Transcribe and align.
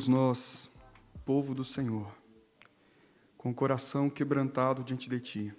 Deus, 0.00 0.08
nós, 0.08 0.70
povo 1.26 1.54
do 1.54 1.62
Senhor, 1.62 2.10
com 3.36 3.50
o 3.50 3.54
coração 3.54 4.08
quebrantado 4.08 4.82
diante 4.82 5.10
de 5.10 5.20
Ti, 5.20 5.54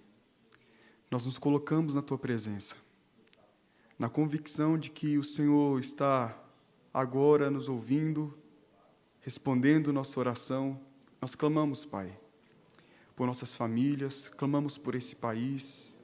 nós 1.12 1.28
nos 1.28 1.38
colocamos 1.38 1.94
na 1.94 2.02
Tua 2.02 2.18
presença, 2.18 2.76
na 4.00 4.10
convicção 4.10 4.80
de 4.80 4.90
que 4.90 5.16
o 5.20 5.24
Senhor 5.24 5.80
está 5.80 6.36
agora 6.92 7.52
nos 7.52 7.70
ouvindo, 7.70 8.36
respondendo 9.20 9.94
nossa 9.94 10.20
oração. 10.20 10.82
Nós 11.22 11.36
clamamos, 11.36 11.86
Pai, 11.86 12.18
por 13.16 13.28
nossas 13.28 13.54
famílias, 13.54 14.28
clamamos 14.30 14.76
por 14.76 14.96
esse 14.96 15.16
país, 15.16 15.96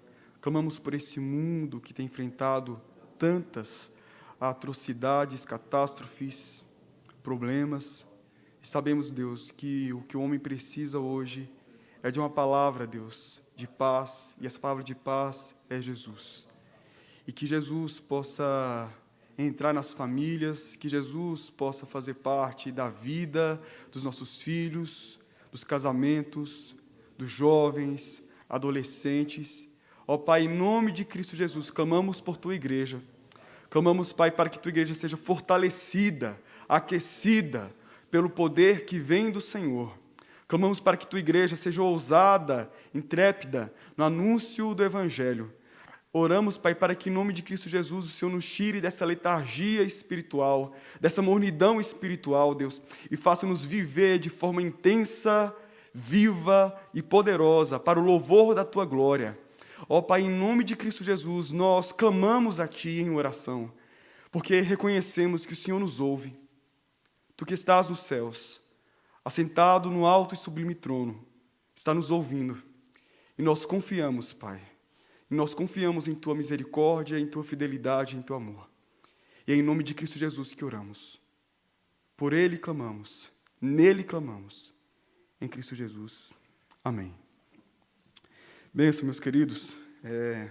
clamamos 0.41 0.77
por 0.77 0.93
esse 0.93 1.19
mundo 1.19 1.81
que 1.81 1.91
tem 1.91 2.05
enfrentado 2.05 2.79
tantas 3.17 3.91
atrocidades, 4.39 5.44
catástrofes, 5.44 6.63
problemas. 7.23 8.06
Sabemos, 8.67 9.11
Deus, 9.11 9.49
que 9.49 9.93
o 9.93 10.01
que 10.01 10.17
o 10.17 10.21
homem 10.21 10.37
precisa 10.37 10.99
hoje 10.99 11.49
é 12.03 12.11
de 12.11 12.19
uma 12.19 12.29
palavra, 12.29 12.85
Deus, 12.85 13.41
de 13.55 13.65
paz, 13.65 14.35
e 14.41 14.45
essa 14.45 14.59
palavra 14.59 14.83
de 14.83 14.93
paz 14.93 15.55
é 15.69 15.79
Jesus. 15.79 16.49
E 17.25 17.31
que 17.31 17.47
Jesus 17.47 17.97
possa 17.97 18.89
entrar 19.38 19.71
nas 19.71 19.93
famílias, 19.93 20.75
que 20.75 20.89
Jesus 20.89 21.49
possa 21.49 21.85
fazer 21.85 22.15
parte 22.15 22.69
da 22.69 22.89
vida 22.89 23.57
dos 23.89 24.03
nossos 24.03 24.41
filhos, 24.41 25.17
dos 25.49 25.63
casamentos, 25.63 26.75
dos 27.17 27.31
jovens, 27.31 28.21
adolescentes. 28.49 29.65
Ó 30.05 30.17
Pai, 30.17 30.43
em 30.43 30.49
nome 30.49 30.91
de 30.91 31.05
Cristo 31.05 31.38
Jesus, 31.38 31.71
clamamos 31.71 32.19
por 32.19 32.35
tua 32.35 32.53
igreja. 32.53 33.01
Clamamos, 33.69 34.11
Pai, 34.11 34.29
para 34.29 34.49
que 34.49 34.59
tua 34.59 34.71
igreja 34.71 34.93
seja 34.93 35.15
fortalecida, 35.15 36.38
aquecida 36.67 37.73
pelo 38.09 38.30
poder 38.30 38.86
que 38.86 39.00
vem 39.00 39.30
do 39.30 39.41
Senhor. 39.41 39.97
Clamamos 40.47 40.80
para 40.80 40.95
que 40.95 41.05
tua 41.05 41.19
igreja 41.19 41.55
seja 41.55 41.81
ousada, 41.81 42.72
intrépida 42.94 43.73
no 43.97 44.05
anúncio 44.05 44.73
do 44.73 44.83
Evangelho. 44.83 45.53
Oramos, 46.13 46.58
Pai, 46.58 46.73
para 46.73 46.95
que 46.95 47.09
em 47.09 47.13
nome 47.13 47.33
de 47.33 47.44
Cristo 47.44 47.67
Jesus 47.67 48.05
o 48.05 48.09
Senhor 48.09 48.31
nos 48.31 48.50
tire 48.50 48.80
dessa 48.80 49.05
letargia 49.05 49.83
espiritual, 49.83 50.73
dessa 51.02 51.22
mornidão 51.22 51.81
espiritual, 51.81 52.55
Deus, 52.55 52.81
e 53.11 53.17
faça-nos 53.17 53.63
viver 53.63 54.19
de 54.19 54.30
forma 54.30 54.61
intensa, 54.61 55.53
viva 55.94 56.73
e 56.94 57.02
poderosa 57.02 57.78
para 57.78 58.00
o 58.00 58.03
louvor 58.03 58.55
da 58.55 58.63
tua 58.63 58.85
glória. 58.85 59.38
Ó 59.89 60.02
Pai, 60.02 60.22
em 60.22 60.30
nome 60.30 60.63
de 60.63 60.78
Cristo 60.78 61.03
Jesus, 61.03 61.52
nós 61.52 61.91
clamamos 61.91 62.59
a 62.59 62.67
Ti 62.67 63.02
em 63.02 63.11
oração, 63.11 63.72
porque 64.31 64.61
reconhecemos 64.61 65.45
que 65.45 65.53
o 65.53 65.58
Senhor 65.58 65.80
nos 65.80 66.00
ouve 66.00 66.47
Tu 67.38 67.46
que 67.46 67.53
estás 67.53 67.88
nos 67.88 68.00
céus, 68.00 68.59
assentado 69.24 69.92
no 69.92 70.08
alto 70.08 70.34
e 70.34 70.38
sublime 70.38 70.74
trono, 70.74 71.24
está 71.75 71.94
nos 71.94 72.09
ouvindo. 72.09 72.62
E 73.38 73.44
nós 73.44 73.64
confiamos, 73.64 74.34
Pai. 74.34 74.59
E 75.30 75.36
nós 75.36 75.53
confiamos 75.53 76.08
em 76.08 76.16
tua 76.16 76.34
misericórdia, 76.34 77.20
em 77.20 77.28
tua 77.28 77.44
fidelidade, 77.44 78.18
em 78.18 78.24
teu 78.24 78.36
amor. 78.36 78.68
E 79.46 79.53
é 79.53 79.56
em 79.56 79.62
nome 79.62 79.84
de 79.84 79.94
Cristo 79.94 80.18
Jesus 80.18 80.56
que 80.56 80.66
oramos. 80.66 81.22
Por 82.16 82.34
ele 82.34 82.58
clamamos, 82.58 83.31
nele 83.62 84.04
clamamos. 84.04 84.74
Em 85.40 85.48
Cristo 85.48 85.75
Jesus. 85.75 86.34
Amém. 86.84 87.14
Benção, 88.74 89.06
meus 89.06 89.19
queridos. 89.19 89.75
É, 90.04 90.50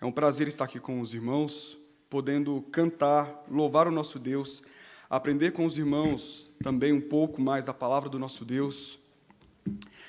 é 0.00 0.06
um 0.06 0.12
prazer 0.12 0.46
estar 0.46 0.64
aqui 0.64 0.78
com 0.78 1.00
os 1.00 1.14
irmãos, 1.14 1.76
podendo 2.08 2.62
cantar, 2.70 3.44
louvar 3.50 3.88
o 3.88 3.90
nosso 3.90 4.20
Deus 4.20 4.62
aprender 5.08 5.52
com 5.52 5.64
os 5.64 5.78
irmãos 5.78 6.52
também 6.62 6.92
um 6.92 7.00
pouco 7.00 7.40
mais 7.40 7.64
da 7.64 7.72
palavra 7.72 8.10
do 8.10 8.18
nosso 8.18 8.44
Deus. 8.44 8.98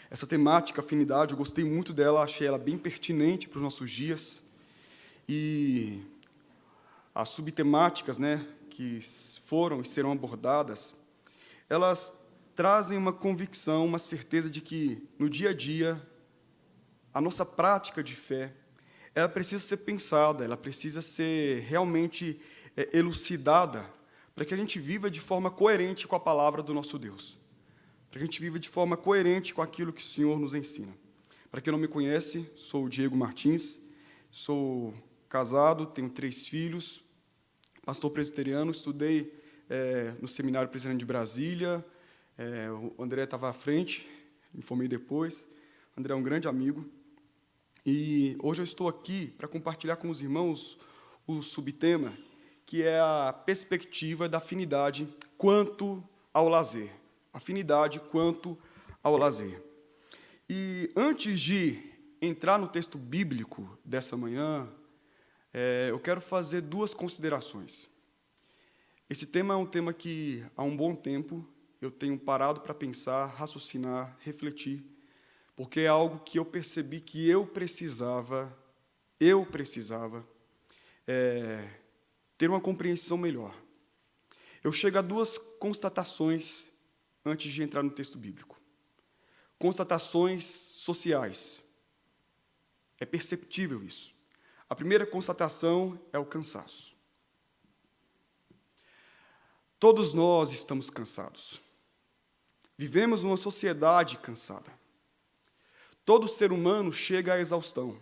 Essa 0.10 0.28
temática, 0.28 0.82
afinidade, 0.82 1.32
eu 1.32 1.38
gostei 1.38 1.64
muito 1.64 1.94
dela, 1.94 2.22
achei 2.22 2.48
ela 2.48 2.58
bem 2.58 2.78
pertinente 2.78 3.48
para 3.48 3.58
os 3.58 3.64
nossos 3.64 3.90
dias. 3.90 4.44
E 5.28 6.02
as 7.16 7.30
subtemáticas 7.30 8.18
né, 8.18 8.46
que 8.70 9.00
foram 9.46 9.82
e 9.82 9.86
serão 9.86 10.12
abordadas, 10.12 10.96
elas 11.70 12.14
trazem 12.54 12.98
uma 12.98 13.14
convicção, 13.14 13.86
uma 13.86 14.00
certeza 14.00 14.50
de 14.50 14.60
que, 14.60 15.02
no 15.18 15.30
dia 15.30 15.52
a 15.52 15.54
dia, 15.54 16.02
a 17.14 17.22
nossa 17.22 17.46
prática 17.46 18.04
de 18.04 18.16
fé, 18.16 18.54
ela 19.16 19.30
precisa 19.30 19.64
ser 19.64 19.78
pensada, 19.78 20.44
ela 20.44 20.58
precisa 20.58 21.02
ser 21.02 21.62
realmente 21.62 22.40
é, 22.76 22.90
elucidada 22.98 23.99
para 24.40 24.46
que 24.46 24.54
a 24.54 24.58
gente 24.58 24.80
viva 24.80 25.12
de 25.12 25.20
forma 25.20 25.52
coerente 25.52 26.08
com 26.08 26.16
a 26.16 26.20
palavra 26.20 26.64
do 26.64 26.74
nosso 26.74 26.98
Deus, 26.98 27.38
para 28.10 28.20
que 28.20 28.24
a 28.24 28.26
gente 28.26 28.40
viva 28.40 28.58
de 28.58 28.70
forma 28.70 28.96
coerente 28.96 29.54
com 29.54 29.62
aquilo 29.62 29.92
que 29.92 30.02
o 30.02 30.06
Senhor 30.06 30.40
nos 30.40 30.54
ensina. 30.54 30.96
Para 31.52 31.60
quem 31.60 31.74
não 31.74 31.78
me 31.78 31.90
conhece, 31.90 32.50
sou 32.56 32.86
o 32.86 32.90
Diego 32.90 33.18
Martins, 33.18 33.82
sou 34.32 34.94
casado, 35.28 35.86
tenho 35.88 36.10
três 36.10 36.48
filhos, 36.48 37.04
pastor 37.86 38.12
presbiteriano, 38.12 38.72
estudei 38.72 39.38
é, 39.70 40.14
no 40.22 40.28
Seminário 40.30 40.70
Presbiteriano 40.70 41.00
de 41.00 41.06
Brasília, 41.06 41.86
é, 42.38 42.72
o 42.72 42.96
André 42.98 43.26
estava 43.26 43.50
à 43.50 43.52
frente, 43.52 44.08
me 44.54 44.62
formei 44.62 44.88
depois, 44.88 45.50
o 45.98 46.00
André 46.00 46.14
é 46.14 46.16
um 46.16 46.24
grande 46.24 46.48
amigo, 46.48 46.90
e 47.86 48.38
hoje 48.42 48.62
eu 48.62 48.64
estou 48.64 48.88
aqui 48.88 49.34
para 49.38 49.50
compartilhar 49.50 49.98
com 49.98 50.10
os 50.10 50.22
irmãos 50.22 50.80
o 51.28 51.42
subtema 51.42 52.14
que 52.70 52.84
é 52.84 53.00
a 53.00 53.34
perspectiva 53.34 54.30
da 54.30 54.38
afinidade 54.38 55.08
quanto 55.40 56.08
ao 56.32 56.48
lazer. 56.48 56.92
Afinidade 57.34 58.00
quanto 58.00 58.56
ao 59.02 59.18
lazer. 59.18 59.60
E 60.48 60.92
antes 60.96 61.42
de 61.42 61.82
entrar 62.22 62.60
no 62.60 62.68
texto 62.68 62.96
bíblico 62.96 63.76
dessa 63.84 64.16
manhã, 64.16 64.70
é, 65.52 65.88
eu 65.90 66.00
quero 66.00 66.22
fazer 66.22 66.62
duas 66.62 66.94
considerações. 66.94 67.90
Esse 69.10 69.26
tema 69.26 69.56
é 69.56 69.58
um 69.58 69.66
tema 69.66 69.92
que, 69.92 70.46
há 70.56 70.62
um 70.62 70.78
bom 70.78 70.94
tempo, 70.94 71.44
eu 71.82 71.90
tenho 71.90 72.20
parado 72.20 72.62
para 72.62 72.76
pensar, 72.76 73.26
raciocinar, 73.26 74.16
refletir, 74.20 74.86
porque 75.56 75.80
é 75.80 75.88
algo 75.88 76.20
que 76.20 76.38
eu 76.38 76.46
percebi 76.46 77.00
que 77.00 77.28
eu 77.28 77.48
precisava, 77.48 78.56
eu 79.20 79.44
precisava, 79.44 80.24
é, 81.08 81.68
ter 82.40 82.50
uma 82.50 82.62
compreensão 82.62 83.18
melhor. 83.18 83.54
Eu 84.64 84.72
chego 84.72 84.98
a 84.98 85.02
duas 85.02 85.38
constatações 85.38 86.70
antes 87.24 87.52
de 87.52 87.62
entrar 87.62 87.84
no 87.84 87.92
texto 87.92 88.18
bíblico. 88.18 88.58
Constatações 89.60 90.46
sociais. 90.46 91.62
É 92.98 93.06
perceptível 93.06 93.84
isso. 93.84 94.16
A 94.70 94.76
primeira 94.76 95.06
constatação 95.06 96.00
é 96.14 96.18
o 96.18 96.26
cansaço. 96.26 96.96
Todos 99.78 100.14
nós 100.14 100.54
estamos 100.54 100.90
cansados. 100.90 101.60
Vivemos 102.78 103.22
numa 103.22 103.36
sociedade 103.36 104.18
cansada. 104.18 104.72
Todo 106.06 106.26
ser 106.26 106.54
humano 106.54 106.94
chega 106.94 107.34
à 107.34 107.40
exaustão. 107.40 108.00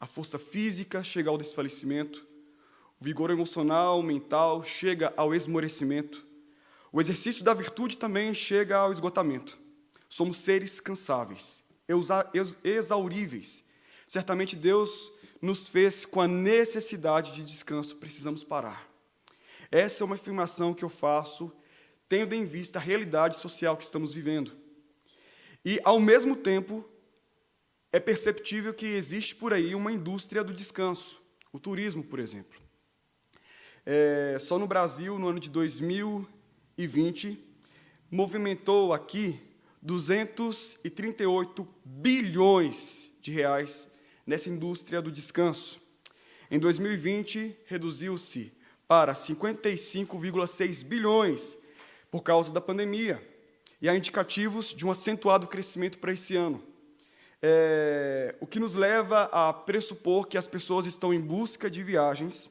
A 0.00 0.08
força 0.08 0.40
física 0.40 1.04
chega 1.04 1.30
ao 1.30 1.38
desfalecimento, 1.38 2.26
o 3.00 3.04
vigor 3.04 3.30
emocional, 3.30 4.02
mental, 4.02 4.62
chega 4.62 5.12
ao 5.16 5.34
esmorecimento. 5.34 6.26
O 6.92 7.00
exercício 7.00 7.42
da 7.42 7.54
virtude 7.54 7.96
também 7.96 8.34
chega 8.34 8.76
ao 8.76 8.92
esgotamento. 8.92 9.58
Somos 10.06 10.36
seres 10.36 10.80
cansáveis, 10.80 11.64
exauríveis. 12.62 13.64
Certamente 14.06 14.54
Deus 14.54 15.10
nos 15.40 15.66
fez 15.66 16.04
com 16.04 16.20
a 16.20 16.28
necessidade 16.28 17.32
de 17.32 17.42
descanso, 17.42 17.96
precisamos 17.96 18.44
parar. 18.44 18.86
Essa 19.70 20.02
é 20.02 20.04
uma 20.04 20.16
afirmação 20.16 20.74
que 20.74 20.84
eu 20.84 20.90
faço 20.90 21.50
tendo 22.06 22.34
em 22.34 22.44
vista 22.44 22.78
a 22.78 22.82
realidade 22.82 23.38
social 23.38 23.76
que 23.76 23.84
estamos 23.84 24.12
vivendo. 24.12 24.52
E, 25.64 25.80
ao 25.84 26.00
mesmo 26.00 26.34
tempo, 26.34 26.84
é 27.92 28.00
perceptível 28.00 28.74
que 28.74 28.84
existe 28.84 29.34
por 29.34 29.54
aí 29.54 29.74
uma 29.74 29.92
indústria 29.92 30.42
do 30.42 30.52
descanso, 30.52 31.22
o 31.52 31.58
turismo, 31.58 32.02
por 32.02 32.18
exemplo. 32.18 32.69
É, 33.92 34.38
só 34.38 34.56
no 34.56 34.68
Brasil, 34.68 35.18
no 35.18 35.26
ano 35.26 35.40
de 35.40 35.50
2020, 35.50 37.44
movimentou 38.08 38.92
aqui 38.92 39.40
238 39.82 41.66
bilhões 41.84 43.10
de 43.20 43.32
reais 43.32 43.90
nessa 44.24 44.48
indústria 44.48 45.02
do 45.02 45.10
descanso. 45.10 45.80
Em 46.48 46.56
2020, 46.60 47.56
reduziu-se 47.66 48.52
para 48.86 49.12
55,6 49.12 50.84
bilhões 50.84 51.58
por 52.12 52.22
causa 52.22 52.52
da 52.52 52.60
pandemia, 52.60 53.20
e 53.82 53.88
há 53.88 53.96
indicativos 53.96 54.72
de 54.72 54.86
um 54.86 54.92
acentuado 54.92 55.48
crescimento 55.48 55.98
para 55.98 56.12
esse 56.12 56.36
ano. 56.36 56.62
É, 57.42 58.36
o 58.38 58.46
que 58.46 58.60
nos 58.60 58.76
leva 58.76 59.24
a 59.32 59.52
pressupor 59.52 60.28
que 60.28 60.38
as 60.38 60.46
pessoas 60.46 60.86
estão 60.86 61.12
em 61.12 61.20
busca 61.20 61.68
de 61.68 61.82
viagens 61.82 62.48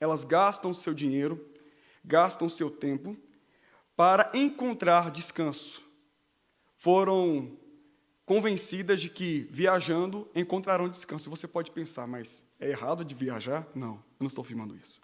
elas 0.00 0.24
gastam 0.24 0.72
seu 0.72 0.92
dinheiro, 0.92 1.48
gastam 2.04 2.48
seu 2.48 2.70
tempo, 2.70 3.16
para 3.96 4.30
encontrar 4.34 5.10
descanso. 5.10 5.82
Foram 6.74 7.56
convencidas 8.26 9.00
de 9.00 9.08
que 9.08 9.48
viajando 9.50 10.28
encontrarão 10.34 10.88
descanso. 10.88 11.30
Você 11.30 11.46
pode 11.46 11.70
pensar, 11.70 12.06
mas 12.06 12.44
é 12.60 12.68
errado 12.68 13.04
de 13.04 13.14
viajar? 13.14 13.66
Não, 13.74 13.94
eu 13.94 14.02
não 14.20 14.26
estou 14.26 14.42
afirmando 14.42 14.76
isso. 14.76 15.00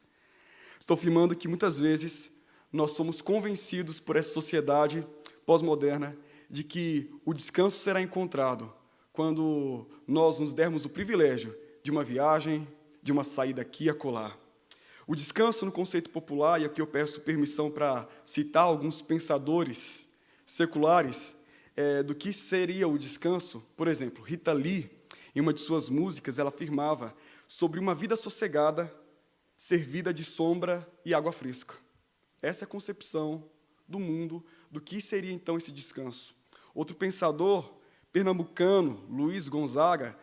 Estou 0.79 0.95
afirmando 0.95 1.37
que 1.37 1.49
muitas 1.49 1.79
vezes 1.79 2.31
nós 2.73 2.91
somos 2.93 3.21
convencidos 3.21 4.01
por 4.01 4.17
essa 4.17 4.33
sociedade 4.33 5.07
pós-moderna 5.47 6.17
de 6.51 6.65
que 6.65 7.11
o 7.25 7.33
descanso 7.33 7.79
será 7.79 8.01
encontrado 8.01 8.73
quando 9.13 9.87
nós 10.07 10.39
nos 10.39 10.53
dermos 10.53 10.85
o 10.85 10.91
privilégio 10.91 11.57
de 11.83 11.91
uma 11.91 12.03
viagem, 12.03 12.67
de 13.03 13.13
uma 13.13 13.25
saída 13.25 13.63
aqui 13.63 13.85
e 13.85 13.91
acolá. 13.91 14.37
O 15.07 15.15
descanso, 15.17 15.65
no 15.65 15.73
conceito 15.73 16.11
popular, 16.11 16.61
e 16.61 16.65
aqui 16.65 16.81
eu 16.81 16.87
peço 16.87 17.21
permissão 17.21 17.71
para 17.71 18.09
citar 18.25 18.65
alguns 18.65 19.03
pensadores 19.03 20.09
seculares 20.47 21.37
é, 21.77 22.03
do 22.03 22.15
que 22.15 22.33
seria 22.33 22.87
o 22.87 22.99
descanso. 22.99 23.65
Por 23.77 23.89
exemplo, 23.89 24.23
Rita 24.23 24.53
Lee, 24.53 24.91
em 25.35 25.41
uma 25.41 25.53
de 25.53 25.61
suas 25.61 25.89
músicas, 25.89 26.39
ela 26.39 26.51
afirmava 26.51 27.15
sobre 27.49 27.81
uma 27.81 27.95
vida 27.95 28.15
sossegada, 28.15 28.93
servida 29.59 30.13
de 30.13 30.25
sombra 30.25 30.89
e 31.05 31.13
água 31.13 31.33
fresca. 31.33 31.75
Essa 32.41 32.65
é 32.65 32.67
a 32.67 32.69
concepção 32.69 33.45
do 33.89 33.99
mundo 33.99 34.45
do 34.71 34.81
que 34.81 35.01
seria 35.01 35.33
então 35.33 35.57
esse 35.57 35.71
descanso. 35.73 36.35
Outro 36.75 36.95
pensador 36.97 37.75
pernambucano, 38.13 39.05
Luiz 39.09 39.49
Gonzaga, 39.49 40.17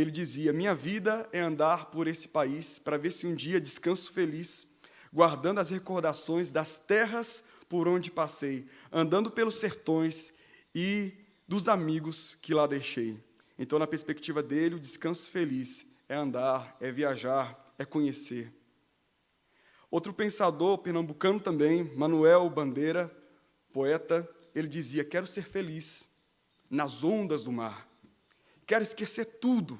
ele 0.00 0.10
dizia: 0.10 0.52
Minha 0.52 0.74
vida 0.74 1.26
é 1.32 1.40
andar 1.40 1.86
por 1.86 2.06
esse 2.06 2.28
país 2.28 2.78
para 2.78 2.98
ver 2.98 3.12
se 3.12 3.26
um 3.26 3.34
dia 3.34 3.58
descanso 3.58 4.12
feliz, 4.12 4.66
guardando 5.10 5.58
as 5.58 5.70
recordações 5.70 6.52
das 6.52 6.78
terras 6.78 7.42
por 7.66 7.88
onde 7.88 8.10
passei, 8.10 8.66
andando 8.92 9.30
pelos 9.30 9.58
sertões 9.58 10.34
e 10.74 11.14
dos 11.48 11.66
amigos 11.66 12.36
que 12.42 12.52
lá 12.52 12.66
deixei. 12.66 13.18
Então, 13.58 13.78
na 13.78 13.86
perspectiva 13.86 14.42
dele, 14.42 14.74
o 14.74 14.80
descanso 14.80 15.30
feliz 15.30 15.86
é 16.06 16.14
andar, 16.14 16.76
é 16.78 16.92
viajar, 16.92 17.74
é 17.78 17.84
conhecer. 17.86 18.52
Outro 19.90 20.12
pensador 20.12 20.76
pernambucano 20.76 21.40
também, 21.40 21.84
Manuel 21.96 22.50
Bandeira, 22.50 23.10
poeta, 23.72 24.28
ele 24.54 24.68
dizia: 24.68 25.04
Quero 25.06 25.26
ser 25.26 25.44
feliz 25.44 26.06
nas 26.68 27.02
ondas 27.02 27.44
do 27.44 27.52
mar. 27.52 27.85
Quero 28.66 28.82
esquecer 28.82 29.24
tudo. 29.24 29.78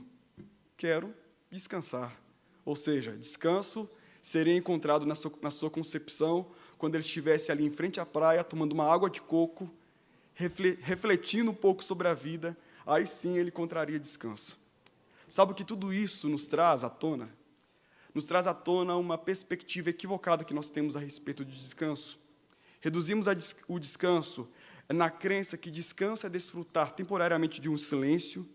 Quero 0.77 1.13
descansar. 1.51 2.17
Ou 2.65 2.77
seja, 2.77 3.17
descanso 3.17 3.89
seria 4.23 4.57
encontrado 4.57 5.07
na 5.07 5.15
sua, 5.15 5.33
na 5.41 5.51
sua 5.51 5.71
concepção 5.71 6.51
quando 6.79 6.95
ele 6.95 7.05
estivesse 7.05 7.53
ali 7.53 7.65
em 7.65 7.71
frente 7.71 8.01
à 8.01 8.07
praia, 8.07 8.43
tomando 8.45 8.73
uma 8.73 8.93
água 8.93 9.09
de 9.09 9.21
coco, 9.21 9.71
refletindo 10.35 11.51
um 11.51 11.55
pouco 11.55 11.83
sobre 11.83 12.09
a 12.09 12.15
vida, 12.15 12.57
aí 12.85 13.07
sim 13.07 13.39
ele 13.39 13.49
encontraria 13.49 13.99
descanso. 13.99 14.59
Sabe 15.29 15.53
o 15.53 15.55
que 15.55 15.65
tudo 15.65 15.93
isso 15.93 16.29
nos 16.29 16.47
traz 16.47 16.85
à 16.85 16.91
tona? 16.91 17.31
Nos 18.13 18.27
traz 18.27 18.47
à 18.47 18.55
tona 18.55 18.97
uma 18.97 19.17
perspectiva 19.17 19.91
equivocada 19.91 20.45
que 20.45 20.55
nós 20.55 20.71
temos 20.71 20.97
a 20.97 21.01
respeito 21.01 21.45
de 21.45 21.57
descanso. 21.57 22.19
Reduzimos 22.81 23.27
o 23.69 23.79
descanso 23.79 24.49
na 24.89 25.11
crença 25.11 25.57
que 25.57 25.71
descanso 25.71 26.27
é 26.27 26.31
desfrutar 26.31 26.93
temporariamente 26.93 27.61
de 27.61 27.69
um 27.69 27.77
silêncio, 27.77 28.49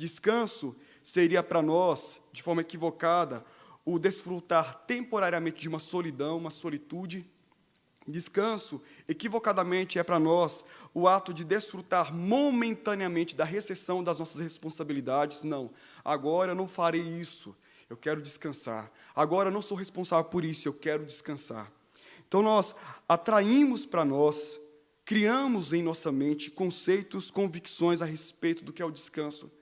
Descanso 0.00 0.74
seria 1.02 1.42
para 1.42 1.60
nós, 1.60 2.22
de 2.32 2.42
forma 2.42 2.62
equivocada, 2.62 3.44
o 3.84 3.98
desfrutar 3.98 4.82
temporariamente 4.86 5.60
de 5.60 5.68
uma 5.68 5.78
solidão, 5.78 6.38
uma 6.38 6.48
solitude. 6.48 7.28
Descanso, 8.08 8.80
equivocadamente, 9.06 9.98
é 9.98 10.02
para 10.02 10.18
nós 10.18 10.64
o 10.94 11.06
ato 11.06 11.34
de 11.34 11.44
desfrutar 11.44 12.14
momentaneamente 12.14 13.36
da 13.36 13.44
recessão 13.44 14.02
das 14.02 14.18
nossas 14.18 14.40
responsabilidades. 14.40 15.44
Não, 15.44 15.70
agora 16.02 16.52
eu 16.52 16.56
não 16.56 16.66
farei 16.66 17.02
isso, 17.02 17.54
eu 17.90 17.96
quero 17.96 18.22
descansar. 18.22 18.90
Agora 19.14 19.50
eu 19.50 19.52
não 19.52 19.60
sou 19.60 19.76
responsável 19.76 20.30
por 20.30 20.46
isso, 20.46 20.66
eu 20.66 20.72
quero 20.72 21.04
descansar. 21.04 21.70
Então 22.26 22.40
nós 22.40 22.74
atraímos 23.06 23.84
para 23.84 24.02
nós, 24.02 24.58
criamos 25.04 25.74
em 25.74 25.82
nossa 25.82 26.10
mente 26.10 26.50
conceitos, 26.50 27.30
convicções 27.30 28.00
a 28.00 28.06
respeito 28.06 28.64
do 28.64 28.72
que 28.72 28.80
é 28.80 28.86
o 28.86 28.90
descanso 28.90 29.59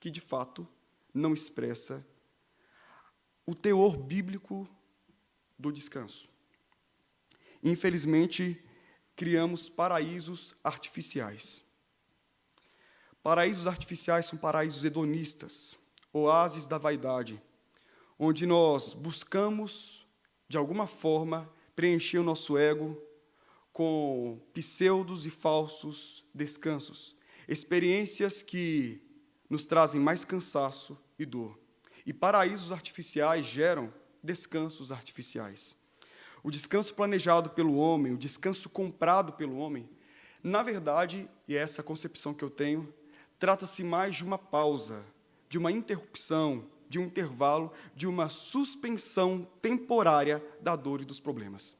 que 0.00 0.10
de 0.10 0.20
fato 0.20 0.66
não 1.12 1.34
expressa 1.34 2.04
o 3.46 3.54
teor 3.54 3.96
bíblico 3.96 4.66
do 5.58 5.70
descanso. 5.70 6.28
Infelizmente, 7.62 8.64
criamos 9.14 9.68
paraísos 9.68 10.56
artificiais. 10.64 11.62
Paraísos 13.22 13.66
artificiais 13.66 14.24
são 14.24 14.38
paraísos 14.38 14.82
hedonistas, 14.82 15.78
oásis 16.10 16.66
da 16.66 16.78
vaidade, 16.78 17.42
onde 18.18 18.46
nós 18.46 18.94
buscamos, 18.94 20.06
de 20.48 20.56
alguma 20.56 20.86
forma, 20.86 21.52
preencher 21.76 22.18
o 22.18 22.24
nosso 22.24 22.56
ego 22.56 22.98
com 23.72 24.40
pseudos 24.54 25.26
e 25.26 25.30
falsos 25.30 26.24
descansos, 26.34 27.14
experiências 27.46 28.42
que 28.42 29.02
nos 29.50 29.66
trazem 29.66 30.00
mais 30.00 30.24
cansaço 30.24 30.96
e 31.18 31.26
dor. 31.26 31.58
E 32.06 32.12
paraísos 32.12 32.70
artificiais 32.70 33.44
geram 33.44 33.92
descansos 34.22 34.92
artificiais. 34.92 35.76
O 36.42 36.50
descanso 36.50 36.94
planejado 36.94 37.50
pelo 37.50 37.76
homem, 37.76 38.14
o 38.14 38.18
descanso 38.18 38.70
comprado 38.70 39.32
pelo 39.32 39.58
homem, 39.58 39.88
na 40.42 40.62
verdade, 40.62 41.28
e 41.46 41.56
é 41.56 41.60
essa 41.60 41.82
concepção 41.82 42.32
que 42.32 42.44
eu 42.44 42.48
tenho, 42.48 42.94
trata-se 43.38 43.84
mais 43.84 44.16
de 44.16 44.24
uma 44.24 44.38
pausa, 44.38 45.04
de 45.48 45.58
uma 45.58 45.70
interrupção, 45.70 46.64
de 46.88 46.98
um 46.98 47.02
intervalo, 47.02 47.72
de 47.94 48.06
uma 48.06 48.28
suspensão 48.28 49.46
temporária 49.60 50.42
da 50.60 50.74
dor 50.76 51.02
e 51.02 51.04
dos 51.04 51.20
problemas. 51.20 51.76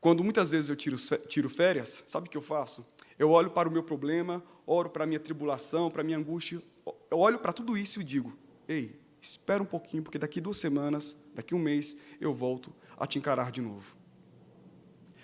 Quando 0.00 0.24
muitas 0.24 0.50
vezes 0.50 0.70
eu 0.70 0.76
tiro, 0.76 0.96
tiro 1.28 1.48
férias, 1.50 2.02
sabe 2.06 2.26
o 2.26 2.30
que 2.30 2.36
eu 2.36 2.42
faço? 2.42 2.86
Eu 3.18 3.30
olho 3.30 3.50
para 3.50 3.68
o 3.68 3.72
meu 3.72 3.82
problema, 3.82 4.42
oro 4.70 4.88
para 4.88 5.02
a 5.02 5.06
minha 5.06 5.18
tribulação, 5.18 5.90
para 5.90 6.02
a 6.02 6.04
minha 6.04 6.16
angústia, 6.16 6.62
eu 7.10 7.18
olho 7.18 7.40
para 7.40 7.52
tudo 7.52 7.76
isso 7.76 8.00
e 8.00 8.04
digo: 8.04 8.38
ei, 8.68 9.00
espera 9.20 9.62
um 9.62 9.66
pouquinho, 9.66 10.02
porque 10.02 10.18
daqui 10.18 10.40
duas 10.40 10.58
semanas, 10.58 11.16
daqui 11.34 11.54
um 11.54 11.58
mês, 11.58 11.96
eu 12.20 12.32
volto 12.32 12.72
a 12.96 13.06
te 13.06 13.18
encarar 13.18 13.50
de 13.50 13.60
novo. 13.60 13.96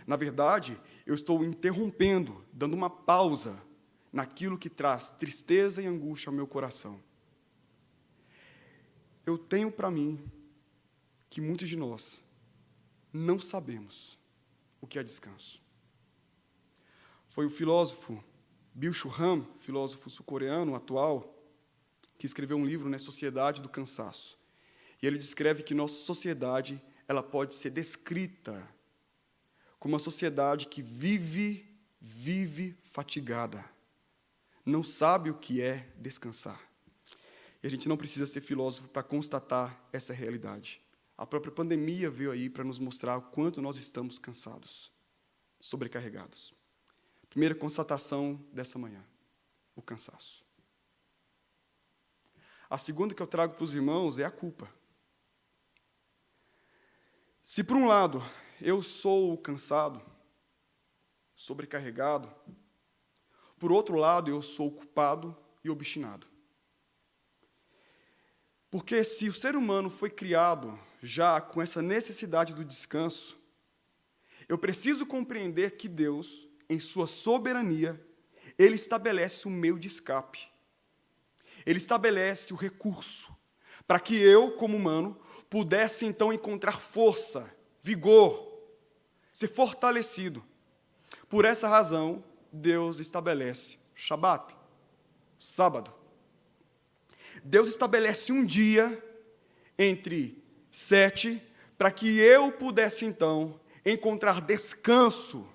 Na 0.05 0.17
verdade, 0.17 0.81
eu 1.05 1.15
estou 1.15 1.45
interrompendo, 1.45 2.45
dando 2.53 2.75
uma 2.75 2.91
pausa 2.91 3.62
naquilo 4.12 4.59
que 4.59 4.69
traz 4.69 5.11
tristeza 5.11 5.81
e 5.81 5.87
angústia 5.87 6.31
ao 6.31 6.35
meu 6.35 6.47
coração. 6.47 7.00
Eu 9.25 9.38
tenho 9.38 9.71
para 9.71 9.91
mim 9.91 10.21
que 11.29 11.41
muitos 11.41 11.69
de 11.69 11.76
nós 11.76 12.23
não 13.12 13.38
sabemos 13.38 14.19
o 14.81 14.87
que 14.87 14.99
é 14.99 15.03
descanso. 15.03 15.61
Foi 17.29 17.47
o 17.47 17.50
filósofo 17.50 18.23
Bill 18.78 18.92
Churram, 18.92 19.42
filósofo 19.61 20.11
sul-coreano 20.11 20.75
atual, 20.75 21.35
que 22.18 22.26
escreveu 22.26 22.59
um 22.59 22.64
livro, 22.66 22.90
né, 22.90 22.99
Sociedade 22.99 23.62
do 23.62 23.71
Cansaço. 23.71 24.38
E 25.02 25.06
ele 25.06 25.16
descreve 25.16 25.62
que 25.62 25.73
nossa 25.73 25.95
sociedade 26.04 26.78
ela 27.09 27.23
pode 27.23 27.54
ser 27.54 27.71
descrita 27.71 28.68
como 29.78 29.95
uma 29.95 29.99
sociedade 29.99 30.68
que 30.68 30.83
vive, 30.83 31.66
vive 31.99 32.76
fatigada, 32.90 33.64
não 34.62 34.83
sabe 34.83 35.30
o 35.30 35.38
que 35.38 35.62
é 35.62 35.88
descansar. 35.97 36.61
E 37.62 37.66
a 37.66 37.71
gente 37.71 37.88
não 37.88 37.97
precisa 37.97 38.26
ser 38.26 38.42
filósofo 38.42 38.88
para 38.88 39.02
constatar 39.02 39.88
essa 39.90 40.12
realidade. 40.12 40.83
A 41.16 41.25
própria 41.25 41.50
pandemia 41.50 42.11
veio 42.11 42.30
aí 42.30 42.50
para 42.50 42.62
nos 42.62 42.78
mostrar 42.78 43.16
o 43.16 43.23
quanto 43.23 43.62
nós 43.62 43.78
estamos 43.78 44.18
cansados, 44.18 44.92
sobrecarregados. 45.62 46.56
Primeira 47.37 47.55
constatação 47.55 48.43
dessa 48.50 48.78
manhã: 48.78 49.05
o 49.75 49.83
cansaço. 49.83 50.43
A 52.71 52.78
segunda 52.78 53.14
que 53.14 53.21
eu 53.21 53.26
trago 53.26 53.52
para 53.52 53.62
os 53.62 53.75
irmãos 53.75 54.19
é 54.19 54.25
a 54.25 54.31
culpa. 54.31 54.73
Se, 57.45 57.62
por 57.62 57.76
um 57.76 57.87
lado, 57.87 58.23
eu 58.59 58.81
sou 58.81 59.37
cansado, 59.37 60.00
sobrecarregado, 61.35 62.35
por 63.59 63.71
outro 63.71 63.97
lado, 63.97 64.31
eu 64.31 64.40
sou 64.40 64.73
culpado 64.73 65.37
e 65.62 65.69
obstinado. 65.69 66.26
Porque 68.71 69.05
se 69.05 69.28
o 69.28 69.35
ser 69.35 69.57
humano 69.57 69.90
foi 69.90 70.09
criado 70.09 70.81
já 71.02 71.38
com 71.38 71.61
essa 71.61 71.83
necessidade 71.83 72.55
do 72.55 72.64
descanso, 72.64 73.38
eu 74.49 74.57
preciso 74.57 75.05
compreender 75.05 75.76
que 75.76 75.87
Deus 75.87 76.46
em 76.68 76.78
sua 76.78 77.06
soberania, 77.06 78.00
ele 78.58 78.75
estabelece 78.75 79.46
um 79.46 79.50
meio 79.50 79.78
de 79.78 79.88
escape. 79.88 80.49
Ele 81.64 81.78
estabelece 81.78 82.52
o 82.52 82.56
recurso 82.56 83.35
para 83.87 84.00
que 84.00 84.16
eu, 84.16 84.52
como 84.52 84.76
humano, 84.76 85.18
pudesse 85.49 86.04
então 86.04 86.32
encontrar 86.32 86.80
força, 86.80 87.54
vigor, 87.82 88.52
ser 89.32 89.49
fortalecido 89.49 90.44
Por 91.28 91.44
essa 91.44 91.68
razão, 91.68 92.25
Deus 92.52 93.00
estabelece 93.00 93.78
Shabat, 93.94 94.56
sábado. 95.38 95.92
Deus 97.44 97.68
estabelece 97.68 98.32
um 98.32 98.44
dia 98.44 99.02
entre 99.78 100.42
sete, 100.70 101.42
para 101.76 101.90
que 101.90 102.18
eu 102.18 102.50
pudesse 102.52 103.04
então 103.04 103.61
encontrar 103.85 104.40
descanso 104.40 105.46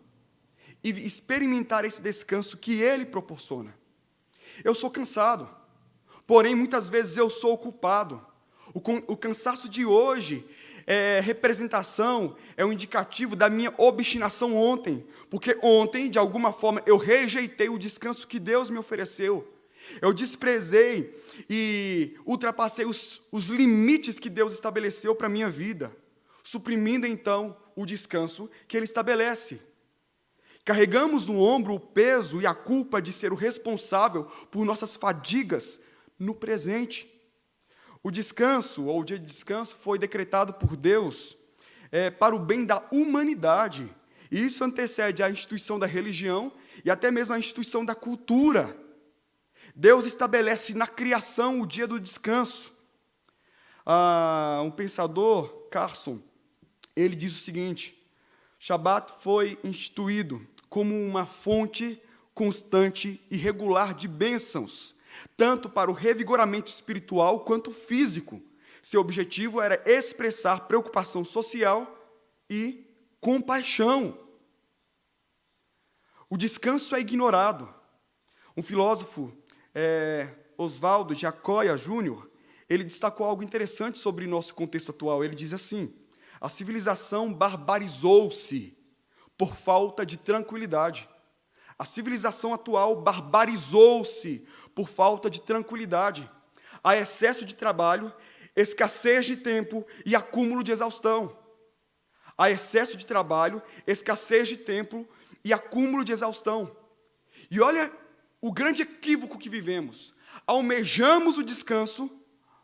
e 0.84 0.90
experimentar 1.06 1.86
esse 1.86 2.02
descanso 2.02 2.58
que 2.58 2.82
Ele 2.82 3.06
proporciona. 3.06 3.76
Eu 4.64 4.76
sou 4.76 4.90
cansado, 4.90 5.50
porém 6.26 6.56
muitas 6.56 6.90
vezes 6.90 7.18
eu 7.18 7.30
sou 7.30 7.54
ocupado. 7.54 8.26
O, 8.74 8.80
o 9.14 9.18
cansaço 9.18 9.68
de 9.68 9.86
hoje 9.86 10.46
é 10.88 11.20
representação, 11.20 12.36
é 12.58 12.66
um 12.66 12.74
indicativo 12.74 13.36
da 13.36 13.50
minha 13.50 13.74
obstinação 13.78 14.56
ontem, 14.56 15.06
porque 15.30 15.58
ontem, 15.62 16.10
de 16.10 16.18
alguma 16.18 16.52
forma, 16.52 16.82
eu 16.86 16.98
rejeitei 16.98 17.70
o 17.70 17.78
descanso 17.78 18.28
que 18.28 18.40
Deus 18.40 18.70
me 18.70 18.78
ofereceu. 18.78 19.48
Eu 20.02 20.14
desprezei 20.14 21.16
e 21.50 22.16
ultrapassei 22.26 22.86
os, 22.86 23.22
os 23.32 23.50
limites 23.50 24.20
que 24.20 24.30
Deus 24.30 24.54
estabeleceu 24.54 25.16
para 25.16 25.28
a 25.28 25.30
minha 25.30 25.50
vida, 25.50 25.96
suprimindo 26.44 27.06
então 27.06 27.58
o 27.76 27.86
descanso 27.86 28.50
que 28.68 28.78
Ele 28.78 28.86
estabelece. 28.86 29.60
Carregamos 30.64 31.28
no 31.28 31.40
ombro 31.40 31.74
o 31.74 31.80
peso 31.80 32.42
e 32.42 32.46
a 32.46 32.54
culpa 32.54 33.02
de 33.02 33.12
ser 33.12 33.34
o 33.34 33.36
responsável 33.36 34.26
por 34.52 34.66
nossas 34.66 34.96
fadigas 34.96 35.80
no 36.20 36.36
presente. 36.36 37.10
O 38.04 38.12
descanso, 38.12 38.86
ou 38.86 39.02
o 39.02 39.04
dia 39.04 39.18
de 39.18 39.26
descanso, 39.26 39.76
foi 39.76 39.98
decretado 39.98 40.54
por 40.54 40.76
Deus 40.76 41.38
é, 41.92 42.10
para 42.10 42.36
o 42.36 42.40
bem 42.40 42.66
da 42.66 42.88
humanidade. 42.92 43.94
E 44.32 44.46
isso 44.46 44.64
antecede 44.64 45.22
a 45.22 45.30
instituição 45.30 45.78
da 45.78 45.86
religião 45.86 46.52
e 46.86 46.90
até 46.90 47.12
mesmo 47.12 47.36
a 47.36 47.40
instituição 47.40 47.84
da 47.84 47.94
cultura. 47.94 48.78
Deus 49.76 50.06
estabelece 50.06 50.74
na 50.74 50.88
criação 50.88 51.62
o 51.62 51.68
dia 51.68 51.88
do 51.88 52.00
descanso. 52.00 52.74
Ah, 53.86 54.62
um 54.64 54.72
pensador, 54.72 55.68
Carson, 55.70 56.20
ele 56.96 57.16
diz 57.16 57.36
o 57.36 57.40
seguinte: 57.40 57.98
Shabat 58.60 59.14
foi 59.20 59.60
instituído 59.64 60.46
como 60.72 60.96
uma 60.96 61.26
fonte 61.26 62.02
constante 62.34 63.22
e 63.30 63.36
regular 63.36 63.94
de 63.94 64.08
bênçãos, 64.08 64.96
tanto 65.36 65.70
para 65.70 65.92
o 65.92 65.94
revigoramento 65.94 66.72
espiritual 66.72 67.42
quanto 67.42 67.72
físico. 67.72 68.42
Seu 68.82 69.02
objetivo 69.02 69.60
era 69.60 69.84
expressar 69.86 70.70
preocupação 70.70 71.26
social 71.26 71.94
e 72.50 72.90
compaixão. 73.20 74.18
O 76.30 76.38
descanso 76.38 76.96
é 76.96 77.02
ignorado. 77.02 77.68
Um 78.56 78.64
filósofo 78.64 79.30
é, 79.76 80.30
Oswaldo 80.58 81.14
Jacóia 81.14 81.76
Júnior, 81.76 82.32
ele 82.70 82.86
destacou 82.86 83.28
algo 83.28 83.44
interessante 83.44 84.00
sobre 84.00 84.26
nosso 84.26 84.56
contexto 84.56 84.92
atual. 84.92 85.22
Ele 85.22 85.36
diz 85.36 85.52
assim: 85.52 85.94
a 86.40 86.48
civilização 86.48 87.34
barbarizou-se 87.34 88.81
por 89.42 89.56
falta 89.56 90.06
de 90.06 90.18
tranquilidade. 90.18 91.10
A 91.80 91.84
civilização 91.84 92.54
atual 92.54 93.02
barbarizou-se 93.02 94.46
por 94.76 94.88
falta 94.88 95.32
de 95.32 95.42
tranquilidade. 95.42 96.30
Há 96.84 96.96
excesso 96.96 97.44
de 97.44 97.56
trabalho, 97.56 98.14
escassez 98.56 99.26
de 99.26 99.36
tempo 99.36 99.84
e 100.06 100.16
acúmulo 100.16 100.64
de 100.64 100.72
exaustão. 100.72 101.36
Há 102.38 102.52
excesso 102.52 102.96
de 102.96 103.04
trabalho, 103.04 103.64
escassez 103.88 104.48
de 104.48 104.58
tempo 104.58 105.10
e 105.44 105.52
acúmulo 105.52 106.06
de 106.06 106.12
exaustão. 106.12 106.78
E 107.50 107.60
olha 107.60 107.92
o 108.40 108.52
grande 108.52 108.84
equívoco 108.84 109.40
que 109.40 109.50
vivemos. 109.50 110.14
Almejamos 110.46 111.40
o 111.40 111.44
descanso, 111.44 112.12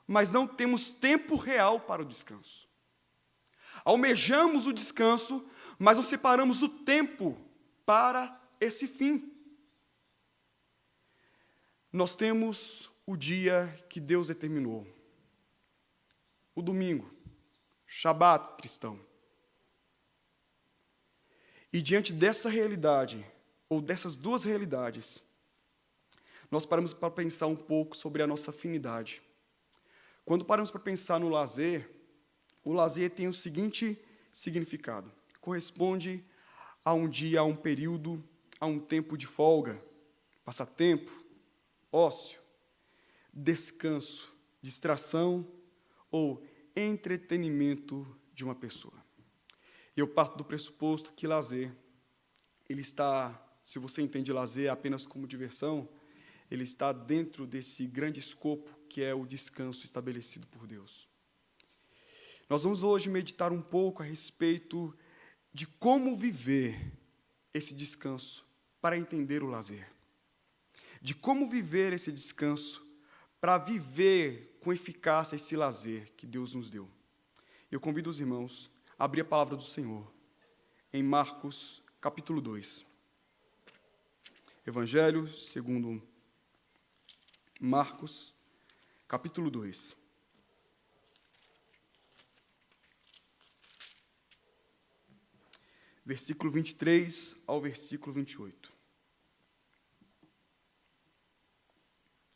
mas 0.05 0.29
não 0.29 0.45
temos 0.45 0.91
tempo 0.91 1.37
real 1.37 1.79
para 1.79 2.03
o 2.03 2.05
descanso. 2.05 2.67
Almejamos 3.83 4.67
o 4.67 4.73
descanso, 4.73 5.43
mas 5.77 5.97
não 5.97 6.03
separamos 6.03 6.63
o 6.63 6.69
tempo 6.69 7.37
para 7.85 8.39
esse 8.59 8.87
fim. 8.87 9.33
Nós 11.91 12.15
temos 12.15 12.91
o 13.05 13.15
dia 13.15 13.67
que 13.89 13.99
Deus 13.99 14.27
determinou, 14.27 14.85
o 16.53 16.61
domingo, 16.61 17.09
Shabat 17.85 18.57
cristão. 18.57 18.99
E 21.71 21.81
diante 21.81 22.11
dessa 22.11 22.49
realidade, 22.49 23.25
ou 23.69 23.81
dessas 23.81 24.15
duas 24.15 24.43
realidades, 24.43 25.23
nós 26.49 26.65
paramos 26.65 26.93
para 26.93 27.11
pensar 27.11 27.47
um 27.47 27.55
pouco 27.55 27.95
sobre 27.95 28.21
a 28.21 28.27
nossa 28.27 28.51
afinidade. 28.51 29.21
Quando 30.25 30.45
paramos 30.45 30.71
para 30.71 30.79
pensar 30.79 31.19
no 31.19 31.29
lazer, 31.29 31.89
o 32.63 32.73
lazer 32.73 33.11
tem 33.11 33.27
o 33.27 33.33
seguinte 33.33 33.97
significado: 34.31 35.11
corresponde 35.39 36.23
a 36.83 36.93
um 36.93 37.07
dia, 37.07 37.41
a 37.41 37.43
um 37.43 37.55
período, 37.55 38.23
a 38.59 38.65
um 38.65 38.79
tempo 38.79 39.17
de 39.17 39.27
folga, 39.27 39.83
passatempo, 40.43 41.11
ócio, 41.91 42.39
descanso, 43.33 44.35
distração 44.61 45.45
ou 46.09 46.43
entretenimento 46.75 48.07
de 48.33 48.43
uma 48.43 48.55
pessoa. 48.55 48.93
Eu 49.95 50.07
parto 50.07 50.37
do 50.37 50.45
pressuposto 50.45 51.11
que 51.13 51.27
lazer, 51.27 51.75
ele 52.69 52.81
está, 52.81 53.43
se 53.63 53.79
você 53.79 54.01
entende 54.01 54.31
lazer 54.31 54.71
apenas 54.71 55.05
como 55.05 55.27
diversão, 55.27 55.89
ele 56.49 56.63
está 56.63 56.91
dentro 56.91 57.45
desse 57.45 57.85
grande 57.85 58.19
escopo 58.19 58.71
que 58.87 59.03
é 59.03 59.13
o 59.13 59.25
descanso 59.25 59.83
estabelecido 59.83 60.47
por 60.47 60.65
Deus. 60.65 61.09
Nós 62.49 62.63
vamos 62.63 62.83
hoje 62.83 63.09
meditar 63.09 63.51
um 63.51 63.61
pouco 63.61 64.01
a 64.01 64.05
respeito 64.05 64.97
de 65.57 65.65
como 65.65 66.15
viver 66.15 66.93
esse 67.51 67.73
descanso 67.73 68.45
para 68.79 68.95
entender 68.95 69.41
o 69.41 69.47
lazer. 69.47 69.91
De 71.01 71.15
como 71.15 71.49
viver 71.49 71.93
esse 71.93 72.11
descanso 72.11 72.85
para 73.41 73.57
viver 73.57 74.55
com 74.61 74.71
eficácia 74.71 75.35
esse 75.35 75.55
lazer 75.55 76.13
que 76.15 76.27
Deus 76.27 76.53
nos 76.53 76.69
deu. 76.69 76.87
Eu 77.71 77.79
convido 77.79 78.07
os 78.07 78.19
irmãos 78.19 78.69
a 78.99 79.05
abrir 79.05 79.21
a 79.21 79.25
palavra 79.25 79.55
do 79.55 79.63
Senhor 79.63 80.13
em 80.93 81.01
Marcos, 81.01 81.81
capítulo 81.99 82.39
2. 82.39 82.85
Evangelho 84.63 85.27
segundo 85.27 86.07
Marcos, 87.59 88.31
capítulo 89.07 89.49
2. 89.49 89.97
Versículo 96.07 96.49
23 96.49 97.35
ao 97.45 97.59
versículo 97.59 98.13
28. 98.13 98.71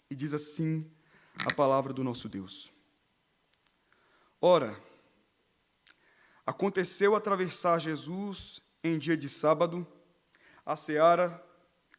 E 0.09 0.13
diz 0.13 0.33
assim 0.33 0.91
a 1.45 1.53
palavra 1.53 1.93
do 1.93 2.03
nosso 2.03 2.27
Deus. 2.27 2.69
Ora, 4.41 4.77
aconteceu 6.45 7.15
atravessar 7.15 7.79
Jesus 7.79 8.59
em 8.83 8.99
dia 8.99 9.15
de 9.15 9.29
sábado 9.29 9.87
a 10.65 10.75
seara, 10.75 11.41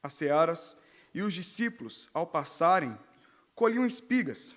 as 0.03 0.13
searas, 0.13 0.77
e 1.15 1.23
os 1.23 1.33
discípulos, 1.33 2.11
ao 2.13 2.27
passarem, 2.27 2.99
colhiam 3.55 3.87
espigas. 3.87 4.55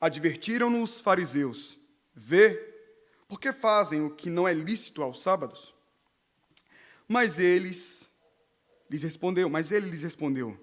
Advertiram-no 0.00 0.84
os 0.84 1.00
fariseus: 1.00 1.76
Vê, 2.14 2.54
por 3.26 3.40
que 3.40 3.52
fazem 3.52 4.02
o 4.02 4.14
que 4.14 4.30
não 4.30 4.46
é 4.46 4.54
lícito 4.54 5.02
aos 5.02 5.20
sábados? 5.20 5.74
Mas 7.14 7.38
eles 7.38 8.10
lhes 8.90 9.04
respondeu, 9.04 9.48
mas 9.48 9.70
ele 9.70 9.88
lhes 9.88 10.02
respondeu: 10.02 10.58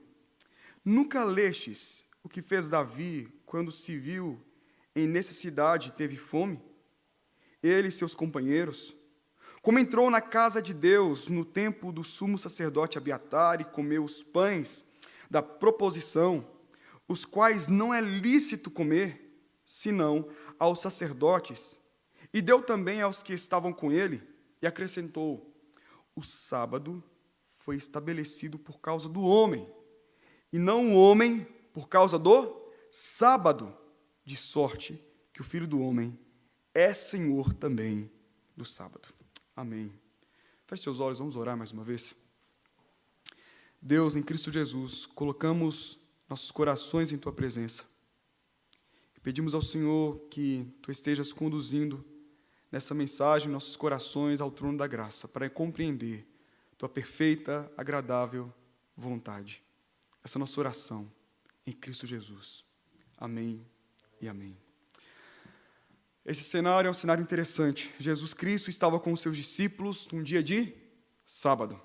Nunca 0.84 1.24
lestes 1.24 2.06
o 2.22 2.28
que 2.28 2.42
fez 2.42 2.68
Davi 2.68 3.34
quando 3.46 3.72
se 3.72 3.98
viu 3.98 4.38
em 4.94 5.08
necessidade 5.08 5.88
e 5.88 5.92
teve 5.94 6.18
fome? 6.18 6.62
Ele 7.64 7.88
e 7.88 7.92
seus 7.92 8.14
companheiros, 8.14 8.94
como 9.62 9.80
entrou 9.80 10.12
na 10.12 10.20
casa 10.20 10.62
de 10.62 10.74
Deus 10.74 11.30
no 11.30 11.46
tempo 11.46 11.90
do 11.90 12.04
sumo 12.04 12.38
sacerdote 12.38 12.98
Abiatar 12.98 13.62
e 13.62 13.64
comeu 13.64 14.04
os 14.04 14.22
pães 14.22 14.86
da 15.30 15.42
proposição, 15.42 16.46
os 17.08 17.24
quais 17.24 17.70
não 17.70 17.94
é 17.94 18.02
lícito 18.02 18.70
comer, 18.70 19.42
senão 19.66 20.28
aos 20.60 20.82
sacerdotes, 20.82 21.80
e 22.34 22.42
deu 22.42 22.62
também 22.62 23.02
aos 23.02 23.24
que 23.24 23.32
estavam 23.32 23.72
com 23.72 23.90
ele, 23.90 24.22
e 24.62 24.68
acrescentou: 24.68 25.50
O 26.16 26.24
sábado 26.24 27.04
foi 27.54 27.76
estabelecido 27.76 28.58
por 28.58 28.80
causa 28.80 29.08
do 29.08 29.22
homem, 29.22 29.68
e 30.52 30.60
não 30.60 30.94
o 30.94 30.98
homem 30.98 31.46
por 31.74 31.88
causa 31.88 32.20
do 32.20 32.62
sábado, 32.90 33.76
de 34.26 34.36
sorte 34.36 35.02
que 35.34 35.42
o 35.42 35.44
filho 35.44 35.68
do 35.68 35.80
homem 35.80 36.18
é 36.74 36.94
senhor 36.94 37.54
também 37.54 38.12
do 38.56 38.66
sábado. 38.66 39.08
Amém. 39.56 39.92
Feche 40.68 40.84
seus 40.84 41.00
olhos, 41.00 41.20
vamos 41.20 41.36
orar 41.36 41.58
mais 41.58 41.72
uma 41.72 41.84
vez. 41.84 42.16
Deus, 43.82 44.16
em 44.16 44.24
Cristo 44.24 44.52
Jesus, 44.52 45.06
colocamos 45.06 46.00
nossos 46.30 46.52
corações 46.52 47.12
em 47.12 47.18
tua 47.18 47.34
presença. 47.34 47.84
E 49.16 49.20
pedimos 49.20 49.54
ao 49.54 49.62
Senhor 49.62 50.20
que 50.30 50.66
tu 50.82 50.92
estejas 50.92 51.34
conduzindo 51.34 52.06
nessa 52.72 52.94
mensagem 52.94 53.52
nossos 53.52 53.76
corações 53.76 54.40
ao 54.40 54.50
trono 54.50 54.78
da 54.78 54.88
graça, 54.88 55.28
para 55.28 55.50
compreender 55.50 56.26
tua 56.78 56.90
perfeita, 56.90 57.72
agradável 57.78 58.52
vontade. 58.96 59.62
Essa 60.24 60.38
é 60.38 60.40
a 60.40 60.42
nossa 60.42 60.60
oração 60.60 61.12
em 61.66 61.72
Cristo 61.72 62.08
Jesus. 62.08 62.66
Amém 63.18 63.64
e 64.20 64.28
amém. 64.28 64.58
Esse 66.26 66.44
cenário 66.44 66.88
é 66.88 66.92
um 66.92 66.94
cenário 66.94 67.22
interessante. 67.22 67.94
Jesus 68.00 68.34
Cristo 68.34 68.70
estava 68.70 69.00
com 69.00 69.12
os 69.12 69.22
seus 69.22 69.36
discípulos 69.36 70.08
num 70.12 70.24
dia 70.24 70.42
de 70.42 70.74
sábado. 71.26 71.80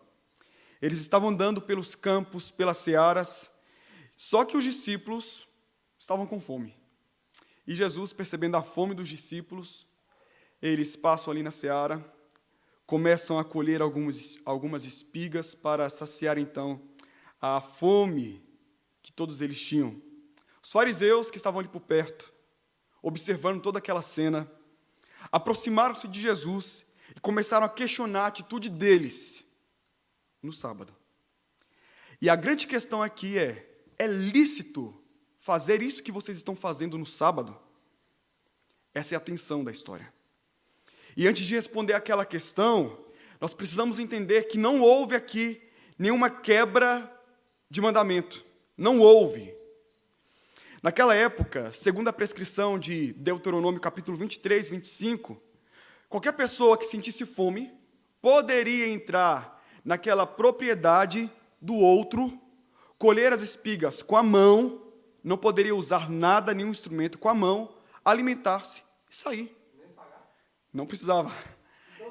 Eles 0.81 0.99
estavam 0.99 1.31
andando 1.31 1.61
pelos 1.61 1.95
campos, 1.95 2.50
pelas 2.50 2.76
searas, 2.76 3.50
só 4.16 4.45
que 4.45 4.57
os 4.57 4.64
discípulos 4.64 5.49
estavam 5.99 6.26
com 6.26 6.40
fome. 6.40 6.75
E 7.66 7.75
Jesus, 7.75 8.12
percebendo 8.12 8.57
a 8.57 8.62
fome 8.62 8.95
dos 8.95 9.09
discípulos, 9.09 9.87
eles 10.60 10.96
passam 10.96 11.32
ali 11.32 11.42
na 11.42 11.50
seara, 11.50 12.04
começam 12.86 13.38
a 13.38 13.44
colher 13.44 13.82
algumas, 13.82 14.38
algumas 14.44 14.84
espigas 14.84 15.54
para 15.54 15.90
saciar 15.90 16.38
então 16.38 16.80
a 17.40 17.60
fome 17.60 18.42
que 19.02 19.12
todos 19.12 19.40
eles 19.40 19.60
tinham. 19.60 20.00
Os 20.62 20.72
fariseus 20.72 21.30
que 21.30 21.36
estavam 21.36 21.60
ali 21.60 21.68
por 21.68 21.80
perto, 21.80 22.32
observando 23.02 23.60
toda 23.60 23.78
aquela 23.78 24.02
cena, 24.02 24.50
aproximaram-se 25.30 26.08
de 26.08 26.20
Jesus 26.20 26.84
e 27.14 27.20
começaram 27.20 27.66
a 27.66 27.68
questionar 27.68 28.22
a 28.22 28.26
atitude 28.26 28.68
deles 28.68 29.44
no 30.42 30.52
sábado. 30.52 30.94
E 32.20 32.30
a 32.30 32.36
grande 32.36 32.66
questão 32.66 33.02
aqui 33.02 33.38
é: 33.38 33.84
é 33.98 34.06
lícito 34.06 34.94
fazer 35.40 35.82
isso 35.82 36.02
que 36.02 36.12
vocês 36.12 36.36
estão 36.36 36.54
fazendo 36.56 36.98
no 36.98 37.06
sábado? 37.06 37.56
Essa 38.94 39.14
é 39.14 39.16
a 39.16 39.20
tensão 39.20 39.62
da 39.62 39.70
história. 39.70 40.12
E 41.16 41.26
antes 41.26 41.46
de 41.46 41.54
responder 41.54 41.94
aquela 41.94 42.26
questão, 42.26 42.99
nós 43.40 43.54
precisamos 43.54 43.99
entender 43.99 44.42
que 44.44 44.58
não 44.58 44.82
houve 44.82 45.16
aqui 45.16 45.62
nenhuma 45.99 46.28
quebra 46.28 47.11
de 47.70 47.80
mandamento. 47.80 48.44
Não 48.76 49.00
houve. 49.00 49.54
Naquela 50.82 51.14
época, 51.14 51.73
segundo 51.73 52.08
a 52.08 52.12
prescrição 52.12 52.78
de 52.78 53.14
Deuteronômio 53.14 53.80
capítulo 53.80 54.18
23, 54.18 54.68
25, 54.68 55.40
qualquer 56.06 56.33
pessoa 56.33 56.76
que 56.76 56.85
sentisse 56.85 57.24
fome 57.24 57.72
poderia 58.20 58.87
entrar 58.87 59.64
naquela 59.83 60.26
propriedade 60.26 61.33
do 61.62 61.74
outro, 61.76 62.31
colher 62.98 63.33
as 63.33 63.40
espigas 63.40 64.02
com 64.02 64.18
a 64.18 64.22
mão, 64.22 64.83
não 65.24 65.38
poderia 65.38 65.74
usar 65.74 66.11
nada, 66.11 66.52
nenhum 66.52 66.70
instrumento 66.70 67.16
com 67.16 67.31
a 67.31 67.35
mão, 67.35 67.74
alimentar-se 68.05 68.83
e 69.11 69.16
sair. 69.16 69.56
Não 70.76 70.86
precisava. 70.86 71.32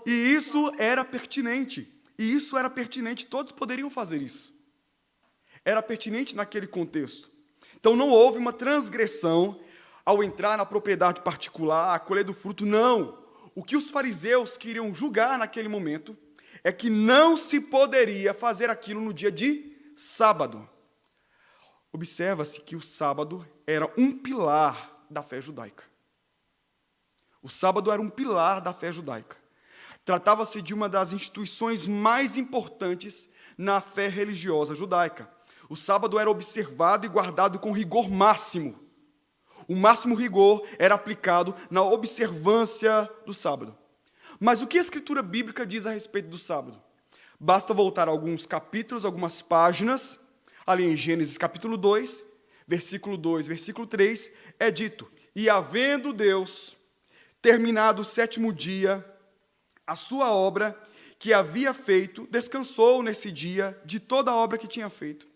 E 0.07 0.11
isso 0.11 0.73
era 0.79 1.05
pertinente. 1.05 1.93
E 2.17 2.33
isso 2.33 2.57
era 2.57 2.67
pertinente, 2.67 3.27
todos 3.27 3.51
poderiam 3.51 3.91
fazer 3.91 4.23
isso. 4.23 4.55
Era 5.63 5.83
pertinente 5.83 6.35
naquele 6.35 6.65
contexto. 6.65 7.29
Então 7.75 7.95
não 7.95 8.09
houve 8.09 8.39
uma 8.39 8.51
transgressão 8.51 9.59
ao 10.03 10.23
entrar 10.23 10.57
na 10.57 10.65
propriedade 10.65 11.21
particular, 11.21 11.93
a 11.93 11.99
colher 11.99 12.23
do 12.23 12.33
fruto, 12.33 12.65
não. 12.65 13.23
O 13.53 13.63
que 13.63 13.77
os 13.77 13.91
fariseus 13.91 14.57
queriam 14.57 14.93
julgar 14.95 15.37
naquele 15.37 15.67
momento 15.67 16.17
é 16.63 16.71
que 16.71 16.89
não 16.89 17.37
se 17.37 17.59
poderia 17.59 18.33
fazer 18.33 18.71
aquilo 18.71 18.99
no 18.99 19.13
dia 19.13 19.31
de 19.31 19.75
sábado. 19.95 20.67
Observa-se 21.93 22.61
que 22.61 22.75
o 22.75 22.81
sábado 22.81 23.47
era 23.67 23.91
um 23.95 24.11
pilar 24.17 25.05
da 25.07 25.21
fé 25.21 25.39
judaica. 25.39 25.83
O 27.45 27.49
sábado 27.49 27.91
era 27.91 28.01
um 28.01 28.09
pilar 28.09 28.59
da 28.59 28.73
fé 28.73 28.91
judaica. 28.91 29.37
Tratava-se 30.03 30.63
de 30.63 30.73
uma 30.73 30.89
das 30.89 31.13
instituições 31.13 31.87
mais 31.87 32.37
importantes 32.37 33.29
na 33.55 33.79
fé 33.79 34.07
religiosa 34.07 34.73
judaica. 34.73 35.29
O 35.69 35.75
sábado 35.75 36.17
era 36.17 36.27
observado 36.27 37.05
e 37.05 37.09
guardado 37.09 37.59
com 37.59 37.71
rigor 37.71 38.09
máximo. 38.09 38.79
O 39.67 39.75
máximo 39.75 40.15
rigor 40.15 40.67
era 40.79 40.95
aplicado 40.95 41.53
na 41.69 41.83
observância 41.83 43.07
do 43.27 43.33
sábado. 43.33 43.77
Mas 44.39 44.63
o 44.63 44.67
que 44.67 44.79
a 44.79 44.81
escritura 44.81 45.21
bíblica 45.21 45.67
diz 45.67 45.85
a 45.85 45.91
respeito 45.91 46.29
do 46.29 46.39
sábado? 46.39 46.81
Basta 47.39 47.75
voltar 47.75 48.07
alguns 48.07 48.47
capítulos, 48.47 49.05
algumas 49.05 49.43
páginas, 49.43 50.19
ali 50.65 50.83
em 50.83 50.97
Gênesis 50.97 51.37
capítulo 51.37 51.77
2, 51.77 52.25
versículo 52.67 53.15
2, 53.15 53.45
versículo 53.45 53.85
3, 53.85 54.31
é 54.59 54.71
dito: 54.71 55.07
E 55.35 55.47
havendo 55.47 56.11
Deus 56.11 56.75
terminado 57.45 58.01
o 58.01 58.03
sétimo 58.03 58.51
dia, 58.51 59.05
a 59.85 59.95
sua 59.95 60.33
obra 60.33 60.75
que 61.19 61.31
havia 61.31 61.75
feito, 61.75 62.27
descansou 62.31 63.03
nesse 63.03 63.31
dia 63.31 63.79
de 63.85 63.99
toda 63.99 64.31
a 64.31 64.35
obra 64.35 64.57
que 64.57 64.65
tinha 64.67 64.89
feito. 64.89 65.27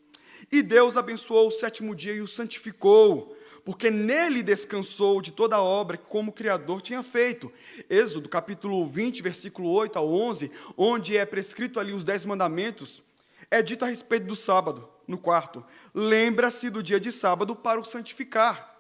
E 0.52 0.64
Deus 0.64 0.98
abençoou 0.98 1.48
o 1.48 1.52
sétimo 1.52 1.94
dia 1.94 2.12
e 2.12 2.20
o 2.20 2.28
santificou, 2.28 3.38
porque 3.64 3.92
nele 3.92 4.42
descansou 4.42 5.22
de 5.22 5.32
toda 5.32 5.58
a 5.58 5.62
obra 5.62 5.98
que 5.98 6.06
como 6.08 6.32
Criador 6.32 6.82
tinha 6.82 7.04
feito. 7.04 7.54
Êxodo 7.88 8.28
capítulo 8.28 8.88
20, 8.88 9.22
versículo 9.22 9.70
8 9.70 10.00
ao 10.00 10.12
11, 10.12 10.52
onde 10.76 11.16
é 11.16 11.24
prescrito 11.28 11.80
ali 11.80 11.94
os 11.94 12.04
dez 12.04 12.26
mandamentos, 12.26 13.04
é 13.52 13.62
dito 13.62 13.86
a 13.86 13.88
respeito 13.88 14.26
do 14.26 14.36
sábado, 14.36 14.90
no 15.08 15.20
quarto. 15.20 15.64
Lembra-se 15.94 16.72
do 16.72 16.82
dia 16.82 17.00
de 17.00 17.12
sábado 17.12 17.56
para 17.56 17.80
o 17.80 17.86
santificar. 17.86 18.76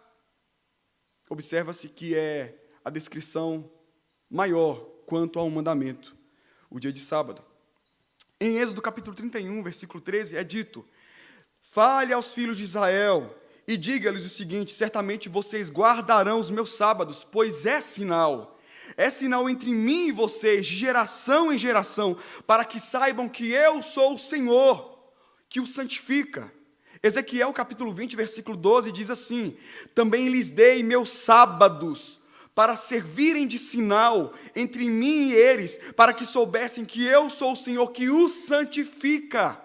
Observa-se 1.30 1.89
que 1.89 2.15
é 2.15 2.68
a 2.84 2.89
descrição 2.89 3.70
maior 4.30 4.86
quanto 5.06 5.39
ao 5.39 5.50
mandamento, 5.50 6.15
o 6.70 6.80
dia 6.80 6.94
de 6.94 7.00
sábado. 7.00 7.44
Em 8.39 8.58
Êxodo 8.58 8.82
capítulo 8.82 9.15
31, 9.15 9.63
versículo 9.63 10.02
13, 10.02 10.38
é 10.38 10.44
dito: 10.44 10.86
Fale 11.62 12.13
aos 12.13 12.34
filhos 12.34 12.58
de 12.58 12.63
Israel 12.63 13.36
e 13.68 13.76
diga-lhes 13.78 14.26
o 14.26 14.30
seguinte: 14.30 14.74
certamente 14.74 15.30
vocês 15.30 15.70
guardarão 15.70 16.39
os 16.39 16.50
meus 16.50 16.74
sábados, 16.74 17.28
pois 17.30 17.65
é 17.65 17.82
sinal. 17.82 18.58
É 18.98 19.10
sinal 19.10 19.48
entre 19.50 19.72
mim 19.72 20.08
e 20.08 20.12
vocês, 20.12 20.65
de 20.65 20.76
geração 20.76 21.54
em 21.54 21.58
geração, 21.58 22.18
para 22.48 22.65
que 22.65 22.80
saibam 22.80 23.30
que 23.30 23.52
eu 23.52 23.82
sou 23.84 24.15
o 24.15 24.18
Senhor, 24.18 24.98
que 25.48 25.60
o 25.60 25.68
santifica. 25.68 26.52
Ezequiel 27.02 27.54
capítulo 27.54 27.94
20, 27.94 28.15
versículo 28.15 28.58
12 28.58 28.92
diz 28.92 29.10
assim: 29.10 29.56
Também 29.94 30.30
lhes 30.30 30.50
dei 30.50 30.82
meus 30.82 31.10
sábados, 31.10 32.18
para 32.60 32.76
servirem 32.76 33.48
de 33.48 33.58
sinal 33.58 34.34
entre 34.54 34.89
mim 34.89 35.30
e 35.30 35.34
eles, 35.34 35.80
para 35.95 36.12
que 36.12 36.26
soubessem 36.26 36.84
que 36.84 37.06
eu 37.06 37.30
sou 37.30 37.54
o 37.54 37.56
Senhor 37.56 37.89
que 37.89 38.10
os 38.10 38.34
santifica. 38.34 39.58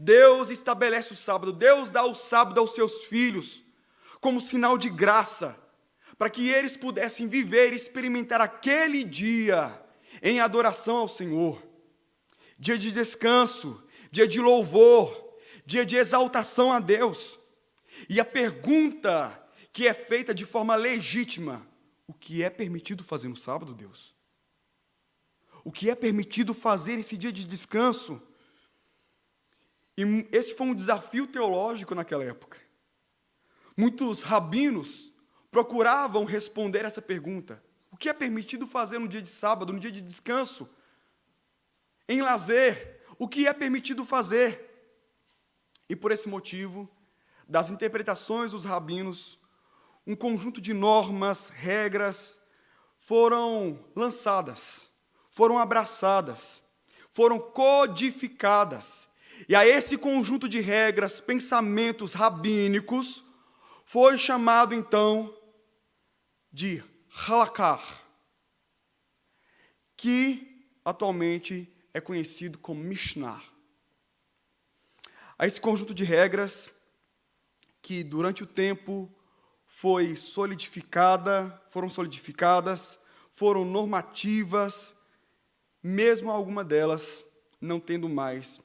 Deus 0.00 0.50
estabelece 0.50 1.12
o 1.12 1.16
sábado, 1.16 1.52
Deus 1.52 1.92
dá 1.92 2.04
o 2.04 2.12
sábado 2.12 2.58
aos 2.58 2.74
seus 2.74 3.04
filhos, 3.04 3.64
como 4.20 4.40
sinal 4.40 4.76
de 4.76 4.90
graça, 4.90 5.56
para 6.18 6.28
que 6.28 6.48
eles 6.48 6.76
pudessem 6.76 7.28
viver 7.28 7.72
e 7.72 7.76
experimentar 7.76 8.40
aquele 8.40 9.04
dia 9.04 9.80
em 10.20 10.40
adoração 10.40 10.96
ao 10.96 11.06
Senhor. 11.06 11.62
Dia 12.58 12.76
de 12.76 12.90
descanso, 12.90 13.80
dia 14.10 14.26
de 14.26 14.40
louvor, 14.40 15.36
dia 15.64 15.86
de 15.86 15.94
exaltação 15.94 16.72
a 16.72 16.80
Deus. 16.80 17.38
E 18.08 18.18
a 18.18 18.24
pergunta 18.24 19.40
que 19.72 19.86
é 19.86 19.94
feita 19.94 20.34
de 20.34 20.44
forma 20.44 20.74
legítima: 20.74 21.64
o 22.06 22.12
que 22.12 22.42
é 22.42 22.50
permitido 22.50 23.02
fazer 23.02 23.28
no 23.28 23.36
sábado, 23.36 23.72
Deus? 23.72 24.14
O 25.64 25.72
que 25.72 25.88
é 25.88 25.94
permitido 25.94 26.52
fazer 26.52 26.96
nesse 26.96 27.16
dia 27.16 27.32
de 27.32 27.44
descanso? 27.44 28.20
E 29.96 30.02
esse 30.30 30.54
foi 30.54 30.66
um 30.66 30.74
desafio 30.74 31.26
teológico 31.26 31.94
naquela 31.94 32.24
época. 32.24 32.58
Muitos 33.76 34.22
rabinos 34.22 35.12
procuravam 35.50 36.24
responder 36.24 36.84
essa 36.84 37.00
pergunta: 37.00 37.62
o 37.90 37.96
que 37.96 38.08
é 38.08 38.12
permitido 38.12 38.66
fazer 38.66 38.98
no 38.98 39.08
dia 39.08 39.22
de 39.22 39.30
sábado, 39.30 39.72
no 39.72 39.80
dia 39.80 39.90
de 39.90 40.00
descanso? 40.00 40.68
Em 42.08 42.20
lazer, 42.20 43.00
o 43.18 43.26
que 43.26 43.46
é 43.46 43.52
permitido 43.52 44.04
fazer? 44.04 44.70
E 45.88 45.96
por 45.96 46.12
esse 46.12 46.28
motivo, 46.28 46.90
das 47.48 47.70
interpretações 47.70 48.52
dos 48.52 48.64
rabinos, 48.64 49.38
um 50.06 50.14
conjunto 50.14 50.60
de 50.60 50.72
normas, 50.72 51.48
regras 51.48 52.38
foram 52.98 53.84
lançadas, 53.94 54.90
foram 55.30 55.58
abraçadas, 55.58 56.62
foram 57.10 57.38
codificadas 57.38 59.08
e 59.48 59.54
a 59.54 59.66
esse 59.66 59.98
conjunto 59.98 60.48
de 60.48 60.60
regras, 60.60 61.20
pensamentos 61.20 62.14
rabínicos, 62.14 63.22
foi 63.84 64.16
chamado 64.16 64.74
então 64.74 65.36
de 66.52 66.82
halakar, 67.10 68.02
que 69.96 70.66
atualmente 70.84 71.68
é 71.92 72.00
conhecido 72.00 72.58
como 72.58 72.82
Mishnah. 72.82 73.42
a 75.36 75.46
esse 75.46 75.60
conjunto 75.60 75.92
de 75.92 76.04
regras 76.04 76.72
que 77.82 78.04
durante 78.04 78.42
o 78.42 78.46
tempo 78.46 79.12
foi 79.84 80.16
solidificada, 80.16 81.62
foram 81.68 81.90
solidificadas, 81.90 82.98
foram 83.34 83.66
normativas, 83.66 84.94
mesmo 85.82 86.30
alguma 86.30 86.64
delas 86.64 87.22
não 87.60 87.78
tendo 87.78 88.08
mais 88.08 88.62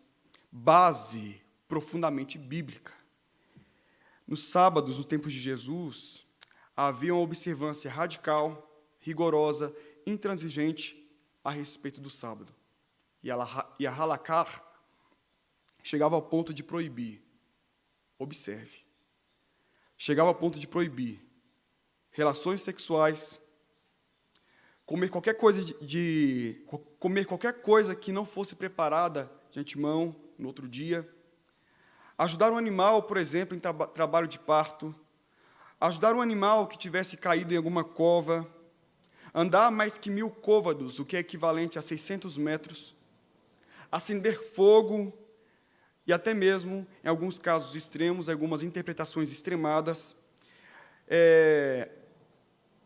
base 0.49 1.41
profundamente 1.67 2.37
bíblica. 2.37 2.93
Nos 4.25 4.47
sábados, 4.47 4.97
no 4.97 5.03
tempo 5.03 5.27
de 5.27 5.37
Jesus, 5.37 6.25
havia 6.73 7.13
uma 7.13 7.21
observância 7.21 7.91
radical, 7.91 8.87
rigorosa, 9.01 9.75
intransigente 10.07 11.05
a 11.43 11.51
respeito 11.51 11.99
do 11.99 12.09
sábado. 12.09 12.55
E 13.21 13.29
a 13.85 13.91
Halakar 13.91 14.63
chegava 15.83 16.15
ao 16.15 16.21
ponto 16.21 16.53
de 16.53 16.63
proibir. 16.63 17.21
Observe. 18.17 18.87
Chegava 20.01 20.29
ao 20.29 20.35
ponto 20.35 20.57
de 20.57 20.65
proibir 20.65 21.19
relações 22.09 22.61
sexuais, 22.61 23.37
comer 24.85 25.09
qualquer 25.09 25.33
coisa 25.33 25.61
de, 25.61 25.73
de, 25.81 26.65
comer 26.97 27.25
qualquer 27.25 27.61
coisa 27.61 27.93
que 27.93 28.09
não 28.09 28.25
fosse 28.25 28.55
preparada 28.55 29.29
de 29.51 29.59
antemão 29.59 30.15
no 30.37 30.47
outro 30.47 30.69
dia, 30.69 31.05
ajudar 32.17 32.49
um 32.49 32.57
animal, 32.57 33.03
por 33.03 33.17
exemplo, 33.17 33.57
em 33.57 33.59
tra 33.59 33.73
trabalho 33.73 34.25
de 34.25 34.39
parto, 34.39 34.95
ajudar 35.81 36.15
um 36.15 36.21
animal 36.21 36.65
que 36.65 36.77
tivesse 36.77 37.17
caído 37.17 37.53
em 37.53 37.57
alguma 37.57 37.83
cova, 37.83 38.47
andar 39.35 39.69
mais 39.69 39.97
que 39.97 40.09
mil 40.09 40.29
côvados, 40.29 40.97
o 40.99 41.03
que 41.03 41.17
é 41.17 41.19
equivalente 41.19 41.77
a 41.77 41.81
600 41.81 42.37
metros, 42.37 42.95
acender 43.91 44.41
fogo 44.41 45.11
e 46.09 46.13
até 46.13 46.33
mesmo, 46.33 46.87
em 47.03 47.07
alguns 47.07 47.37
casos 47.37 47.75
extremos, 47.75 48.29
algumas 48.29 48.63
interpretações 48.63 49.31
extremadas, 49.31 50.15
é, 51.07 51.87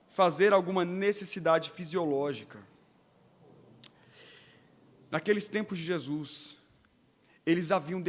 fazer 0.07 0.51
alguma 0.51 0.83
necessidade 0.83 1.71
fisiológica. 1.71 2.59
Naqueles 5.09 5.47
tempos 5.47 5.79
de 5.79 5.86
Jesus, 5.86 6.57
eles 7.45 7.71
haviam 7.71 8.03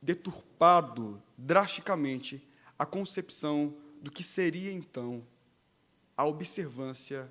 deturpado 0.00 1.20
drasticamente 1.36 2.48
a 2.78 2.86
concepção 2.86 3.74
do 4.00 4.08
que 4.08 4.22
seria 4.22 4.70
então 4.70 5.26
a 6.16 6.24
observância 6.24 7.28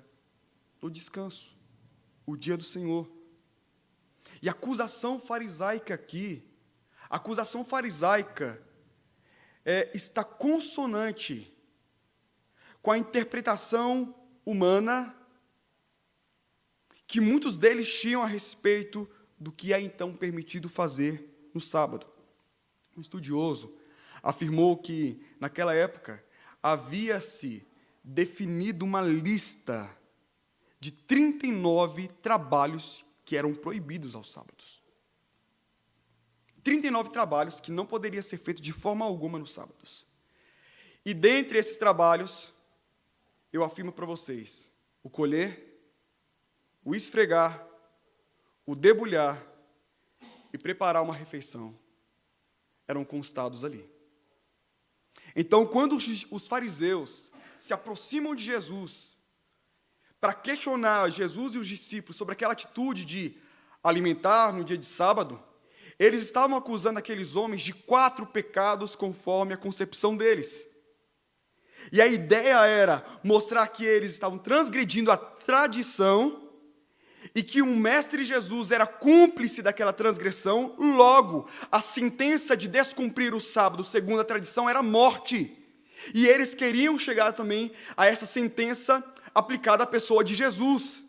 do 0.78 0.90
descanso, 0.90 1.56
o 2.26 2.36
dia 2.36 2.58
do 2.58 2.64
Senhor. 2.64 3.10
E 4.42 4.48
a 4.50 4.52
acusação 4.52 5.18
farisaica 5.18 5.94
aqui 5.94 6.44
a 7.10 7.16
acusação 7.16 7.64
farisaica 7.64 8.62
é, 9.64 9.90
está 9.92 10.22
consonante 10.22 11.52
com 12.80 12.92
a 12.92 12.98
interpretação 12.98 14.14
humana 14.46 15.14
que 17.06 17.20
muitos 17.20 17.58
deles 17.58 17.92
tinham 18.00 18.22
a 18.22 18.26
respeito 18.26 19.10
do 19.38 19.50
que 19.50 19.74
é 19.74 19.80
então 19.80 20.14
permitido 20.14 20.68
fazer 20.68 21.50
no 21.52 21.60
sábado. 21.60 22.06
Um 22.96 23.00
estudioso 23.00 23.76
afirmou 24.22 24.76
que, 24.76 25.20
naquela 25.40 25.74
época, 25.74 26.24
havia-se 26.62 27.66
definido 28.04 28.84
uma 28.84 29.00
lista 29.00 29.90
de 30.78 30.92
39 30.92 32.08
trabalhos 32.22 33.04
que 33.24 33.36
eram 33.36 33.52
proibidos 33.52 34.14
aos 34.14 34.30
sábados. 34.30 34.79
39 36.62 37.10
trabalhos 37.10 37.60
que 37.60 37.72
não 37.72 37.86
poderia 37.86 38.22
ser 38.22 38.38
feito 38.38 38.60
de 38.60 38.72
forma 38.72 39.04
alguma 39.04 39.38
nos 39.38 39.52
sábados. 39.52 40.06
E 41.04 41.14
dentre 41.14 41.58
esses 41.58 41.76
trabalhos, 41.76 42.52
eu 43.52 43.64
afirmo 43.64 43.92
para 43.92 44.06
vocês: 44.06 44.70
o 45.02 45.10
colher, 45.10 45.82
o 46.84 46.94
esfregar, 46.94 47.66
o 48.66 48.74
debulhar 48.74 49.42
e 50.52 50.58
preparar 50.58 51.02
uma 51.02 51.14
refeição 51.14 51.78
eram 52.86 53.04
constados 53.04 53.64
ali. 53.64 53.88
Então, 55.34 55.64
quando 55.66 55.96
os 55.96 56.46
fariseus 56.46 57.30
se 57.58 57.72
aproximam 57.72 58.34
de 58.34 58.44
Jesus 58.44 59.18
para 60.20 60.34
questionar 60.34 61.10
Jesus 61.10 61.54
e 61.54 61.58
os 61.58 61.66
discípulos 61.66 62.16
sobre 62.16 62.32
aquela 62.32 62.52
atitude 62.52 63.04
de 63.04 63.36
alimentar 63.82 64.52
no 64.52 64.64
dia 64.64 64.76
de 64.76 64.86
sábado, 64.86 65.42
eles 66.00 66.22
estavam 66.22 66.56
acusando 66.56 66.98
aqueles 66.98 67.36
homens 67.36 67.60
de 67.60 67.74
quatro 67.74 68.24
pecados 68.24 68.96
conforme 68.96 69.52
a 69.52 69.58
concepção 69.58 70.16
deles. 70.16 70.66
E 71.92 72.00
a 72.00 72.06
ideia 72.06 72.64
era 72.64 73.04
mostrar 73.22 73.66
que 73.66 73.84
eles 73.84 74.12
estavam 74.12 74.38
transgredindo 74.38 75.12
a 75.12 75.16
tradição 75.18 76.48
e 77.34 77.42
que 77.42 77.60
o 77.60 77.66
mestre 77.66 78.24
Jesus 78.24 78.70
era 78.70 78.86
cúmplice 78.86 79.60
daquela 79.60 79.92
transgressão, 79.92 80.74
logo, 80.78 81.46
a 81.70 81.82
sentença 81.82 82.56
de 82.56 82.66
descumprir 82.66 83.34
o 83.34 83.40
sábado, 83.40 83.84
segundo 83.84 84.20
a 84.20 84.24
tradição, 84.24 84.70
era 84.70 84.82
morte. 84.82 85.54
E 86.14 86.26
eles 86.26 86.54
queriam 86.54 86.98
chegar 86.98 87.32
também 87.32 87.72
a 87.94 88.06
essa 88.06 88.24
sentença 88.24 89.04
aplicada 89.34 89.84
à 89.84 89.86
pessoa 89.86 90.24
de 90.24 90.34
Jesus. 90.34 91.04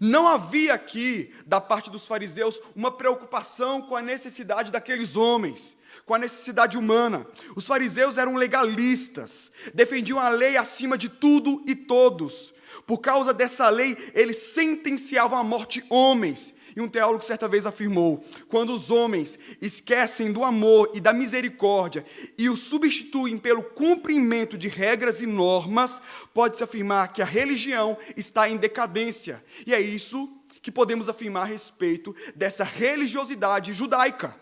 Não 0.00 0.26
havia 0.26 0.74
aqui, 0.74 1.32
da 1.46 1.60
parte 1.60 1.90
dos 1.90 2.04
fariseus, 2.04 2.60
uma 2.74 2.90
preocupação 2.90 3.82
com 3.82 3.96
a 3.96 4.02
necessidade 4.02 4.70
daqueles 4.70 5.16
homens, 5.16 5.76
com 6.04 6.14
a 6.14 6.18
necessidade 6.18 6.76
humana. 6.76 7.26
Os 7.54 7.66
fariseus 7.66 8.18
eram 8.18 8.36
legalistas, 8.36 9.52
defendiam 9.74 10.18
a 10.18 10.28
lei 10.28 10.56
acima 10.56 10.96
de 10.96 11.08
tudo 11.08 11.62
e 11.66 11.74
todos. 11.74 12.52
Por 12.86 12.98
causa 12.98 13.32
dessa 13.32 13.68
lei, 13.68 13.96
eles 14.14 14.36
sentenciavam 14.36 15.38
à 15.38 15.44
morte 15.44 15.84
homens. 15.88 16.52
E 16.74 16.80
um 16.80 16.88
teólogo 16.88 17.24
certa 17.24 17.46
vez 17.46 17.66
afirmou: 17.66 18.24
quando 18.48 18.74
os 18.74 18.90
homens 18.90 19.38
esquecem 19.60 20.32
do 20.32 20.42
amor 20.44 20.90
e 20.94 21.00
da 21.00 21.12
misericórdia 21.12 22.04
e 22.38 22.48
o 22.48 22.56
substituem 22.56 23.38
pelo 23.38 23.62
cumprimento 23.62 24.56
de 24.56 24.68
regras 24.68 25.20
e 25.20 25.26
normas, 25.26 26.00
pode-se 26.32 26.64
afirmar 26.64 27.12
que 27.12 27.22
a 27.22 27.26
religião 27.26 27.96
está 28.16 28.48
em 28.48 28.56
decadência. 28.56 29.44
E 29.66 29.74
é 29.74 29.80
isso 29.80 30.28
que 30.62 30.70
podemos 30.70 31.08
afirmar 31.08 31.42
a 31.42 31.46
respeito 31.46 32.14
dessa 32.34 32.64
religiosidade 32.64 33.72
judaica. 33.72 34.40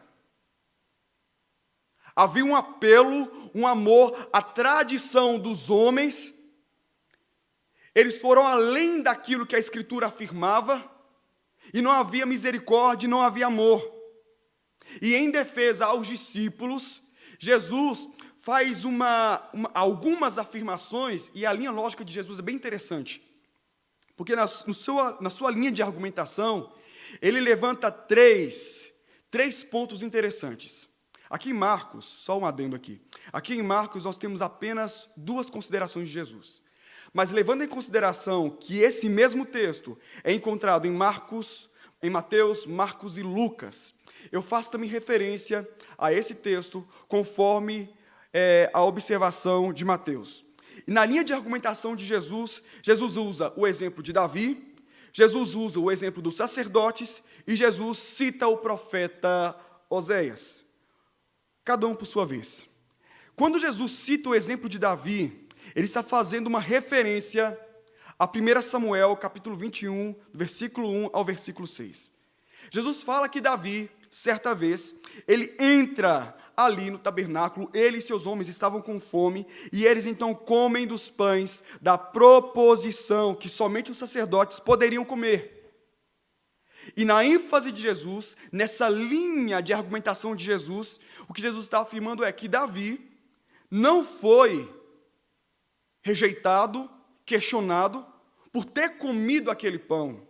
Havia 2.15 2.45
um 2.45 2.55
apelo, 2.55 3.51
um 3.55 3.67
amor 3.67 4.29
à 4.33 4.43
tradição 4.43 5.39
dos 5.39 5.71
homens. 5.71 6.35
Eles 7.95 8.19
foram 8.19 8.47
além 8.47 9.01
daquilo 9.01 9.47
que 9.47 9.57
a 9.57 9.59
Escritura 9.59 10.09
afirmava 10.09 11.00
e 11.73 11.81
não 11.81 11.91
havia 11.93 12.27
misericórdia, 12.27 13.09
não 13.09 13.23
havia 13.23 13.47
amor. 13.47 13.83
E 15.01 15.15
em 15.15 15.31
defesa 15.31 15.87
aos 15.87 16.07
discípulos, 16.07 17.03
Jesus 17.39 18.09
faz 18.41 18.85
uma, 18.85 19.49
uma, 19.53 19.71
algumas 19.75 20.39
afirmações, 20.39 21.31
e 21.35 21.45
a 21.47 21.53
linha 21.53 21.71
lógica 21.71 22.05
de 22.05 22.13
Jesus 22.13 22.39
é 22.39 22.43
bem 22.43 22.55
interessante. 22.55 23.23
Porque 24.17 24.35
na, 24.35 24.47
sua, 24.47 25.19
na 25.21 25.31
sua 25.31 25.51
linha 25.51 25.71
de 25.71 25.83
argumentação, 25.83 26.73
ele 27.21 27.41
levanta 27.41 27.91
três, 27.91 28.93
três 29.31 29.65
pontos 29.65 30.03
interessantes. 30.03 30.89
Aqui 31.29 31.51
em 31.51 31.55
Marcos, 31.55 32.05
só 32.05 32.39
um 32.39 32.45
adendo 32.45 32.75
aqui. 32.75 33.01
Aqui 33.33 33.55
em 33.55 33.63
Marcos 33.63 34.05
nós 34.05 34.19
temos 34.19 34.43
apenas 34.43 35.09
duas 35.17 35.49
considerações 35.49 36.09
de 36.09 36.15
Jesus. 36.15 36.63
Mas 37.13 37.31
levando 37.31 37.63
em 37.63 37.69
consideração 37.69 38.51
que 38.51 38.79
esse 38.79 39.09
mesmo 39.09 39.45
texto 39.45 39.99
é 40.23 40.33
encontrado 40.33 40.87
em 40.87 40.91
Marcos, 40.91 41.69
em 42.03 42.09
Mateus, 42.09 42.67
Marcos 42.67 43.19
e 43.19 43.23
Lucas, 43.23 43.95
eu 44.31 44.41
faço 44.41 44.71
também 44.71 44.89
referência 44.89 45.69
a 45.99 46.13
esse 46.13 46.35
texto 46.35 46.87
conforme 47.09 47.93
é, 48.33 48.71
a 48.73 48.83
observação 48.85 49.73
de 49.73 49.85
Mateus. 49.85 50.45
E 50.87 50.91
na 50.91 51.05
linha 51.05 51.25
de 51.25 51.33
argumentação 51.33 51.97
de 51.97 52.05
Jesus, 52.05 52.63
Jesus 52.83 53.17
usa 53.17 53.53
o 53.57 53.67
exemplo 53.67 54.03
de 54.03 54.13
Davi, 54.13 54.75
Jesus 55.13 55.55
usa 55.55 55.81
o 55.81 55.91
exemplo 55.91 56.23
dos 56.23 56.37
sacerdotes 56.37 57.23
e 57.47 57.57
Jesus 57.57 57.99
cita 57.99 58.47
o 58.47 58.59
profeta 58.59 59.57
Oséias. 59.89 60.65
Cada 61.65 61.87
um 61.87 61.95
por 61.95 62.07
sua 62.07 62.25
vez. 62.25 62.65
Quando 63.35 63.59
Jesus 63.59 63.93
cita 63.93 64.29
o 64.29 64.35
exemplo 64.35 64.69
de 64.69 64.79
Davi, 64.79 65.40
ele 65.75 65.87
está 65.87 66.03
fazendo 66.03 66.47
uma 66.47 66.61
referência 66.61 67.59
a 68.19 68.27
1 68.27 68.63
Samuel, 68.63 69.17
capítulo 69.17 69.57
21, 69.57 70.13
do 70.13 70.39
versículo 70.39 70.91
1 70.91 71.11
ao 71.13 71.25
versículo 71.25 71.67
6. 71.67 72.13
Jesus 72.71 73.03
fala 73.03 73.29
que 73.29 73.41
Davi, 73.41 73.91
certa 74.11 74.55
vez, 74.55 74.95
ele 75.27 75.55
entra 75.59 76.37
ali 76.57 76.91
no 76.91 76.99
tabernáculo, 76.99 77.71
ele 77.73 77.99
e 77.99 78.03
seus 78.03 78.27
homens 78.27 78.49
estavam 78.49 78.83
com 78.83 79.01
fome, 79.01 79.47
e 79.73 79.87
eles 79.87 80.05
então 80.05 80.35
comem 80.35 80.87
dos 80.87 81.11
pães 81.11 81.63
da 81.81 81.97
proposição 81.97 83.35
que 83.35 83.49
somente 83.49 83.91
os 83.91 83.99
sacerdotes 83.99 84.61
poderiam 84.61 85.05
comer. 85.05 85.57
E 86.97 87.05
na 87.05 87.25
ênfase 87.25 87.73
de 87.73 87.81
Jesus, 87.81 88.37
nessa 88.53 88.89
linha 88.89 89.63
de 89.63 89.73
argumentação 89.73 90.35
de 90.35 90.45
Jesus, 90.45 91.01
o 91.29 91.33
que 91.33 91.41
Jesus 91.41 91.65
está 91.65 91.81
afirmando 91.81 92.25
é 92.25 92.33
que 92.33 92.49
Davi 92.49 93.11
não 93.71 94.05
foi 94.05 94.69
rejeitado, 96.03 96.91
questionado 97.25 98.07
por 98.53 98.65
ter 98.65 98.99
comido 98.99 99.51
aquele 99.51 99.79
pão. 99.79 100.27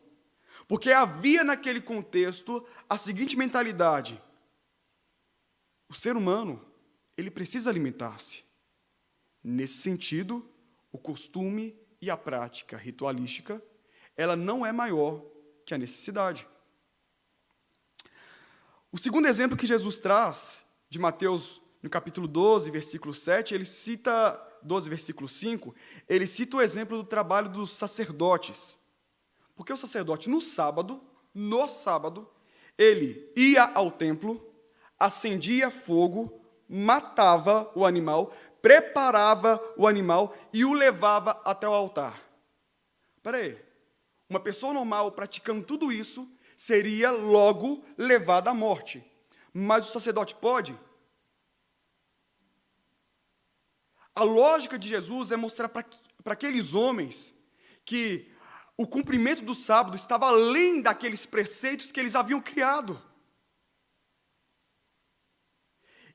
Porque 0.68 0.92
havia 0.92 1.42
naquele 1.42 1.80
contexto 1.80 2.66
a 2.88 2.96
seguinte 2.96 3.37
mentalidade: 3.37 4.22
o 5.88 5.94
ser 5.94 6.16
humano, 6.16 6.64
ele 7.16 7.30
precisa 7.30 7.68
alimentar-se. 7.70 8.44
Nesse 9.42 9.78
sentido, 9.78 10.48
o 10.92 10.98
costume 10.98 11.76
e 12.00 12.11
a 12.11 12.16
prática 12.16 12.76
ritualística, 12.76 13.62
ela 14.16 14.37
não 14.37 14.64
é 14.64 14.72
maior 14.72 15.24
que 15.64 15.74
a 15.74 15.78
necessidade. 15.78 16.46
O 18.92 18.98
segundo 18.98 19.26
exemplo 19.26 19.56
que 19.56 19.66
Jesus 19.66 19.98
traz, 19.98 20.64
de 20.88 20.98
Mateus, 20.98 21.61
no 21.83 21.88
capítulo 21.88 22.26
12, 22.26 22.70
versículo 22.70 23.14
7, 23.14 23.54
ele 23.54 23.64
cita, 23.64 24.40
12, 24.62 24.88
versículo 24.88 25.29
5, 25.29 25.75
ele 26.09 26.27
cita 26.27 26.57
o 26.57 26.61
exemplo 26.61 26.96
do 26.96 27.05
trabalho 27.05 27.49
dos 27.49 27.73
sacerdotes. 27.73 28.77
Porque 29.55 29.73
o 29.73 29.77
sacerdote, 29.77 30.29
no 30.29 30.40
sábado, 30.40 31.01
no 31.35 31.68
sábado, 31.68 32.29
ele 32.79 33.31
ia 33.37 33.64
ao 33.64 33.90
templo, 33.90 34.44
acendia 34.99 35.70
fogo, 35.70 36.40
matava 36.68 37.70
o 37.75 37.85
animal, 37.85 38.33
preparava 38.62 39.61
o 39.77 39.87
animal 39.87 40.35
e 40.53 40.64
o 40.64 40.73
levava 40.73 41.40
até 41.44 41.68
o 41.68 41.75
altar. 41.75 42.20
Espera 43.16 43.38
aí. 43.38 43.59
Uma 44.29 44.40
pessoa 44.40 44.73
normal 44.73 45.12
praticando 45.12 45.64
tudo 45.64 45.90
isso 45.90 46.29
seria 46.57 47.11
logo 47.11 47.85
levada 47.99 48.51
à 48.51 48.55
morte. 48.55 49.05
Mas 49.53 49.88
o 49.88 49.92
sacerdote 49.92 50.35
pode? 50.35 50.79
A 54.14 54.23
lógica 54.23 54.79
de 54.79 54.88
Jesus 54.88 55.31
é 55.31 55.37
mostrar 55.37 55.68
para 55.68 55.85
aqueles 56.33 56.75
homens 56.75 57.35
que 57.85 58.31
o 58.77 58.87
cumprimento 58.87 59.42
do 59.42 59.55
sábado 59.55 59.96
estava 59.96 60.27
além 60.27 60.81
daqueles 60.81 61.27
preceitos 61.27 61.92
que 61.92 62.01
eles 62.01 62.14
haviam 62.14 62.40
criado. 62.40 63.01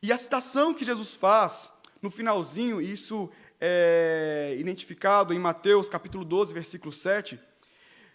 E 0.02 0.12
a 0.12 0.18
citação 0.18 0.74
que 0.74 0.86
Jesus 0.86 1.16
faz 1.16 1.72
no 2.02 2.10
finalzinho, 2.10 2.82
isso 2.82 3.32
é 3.60 4.56
identificado 4.60 5.34
em 5.34 5.40
Mateus 5.40 5.90
capítulo 5.90 6.26
12, 6.26 6.54
versículo 6.54 6.92
7, 6.92 7.40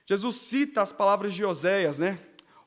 Jesus 0.07 0.37
cita 0.37 0.83
as 0.83 0.93
palavras 0.93 1.35
de 1.35 1.45
Oséias, 1.45 1.99
né? 1.99 2.19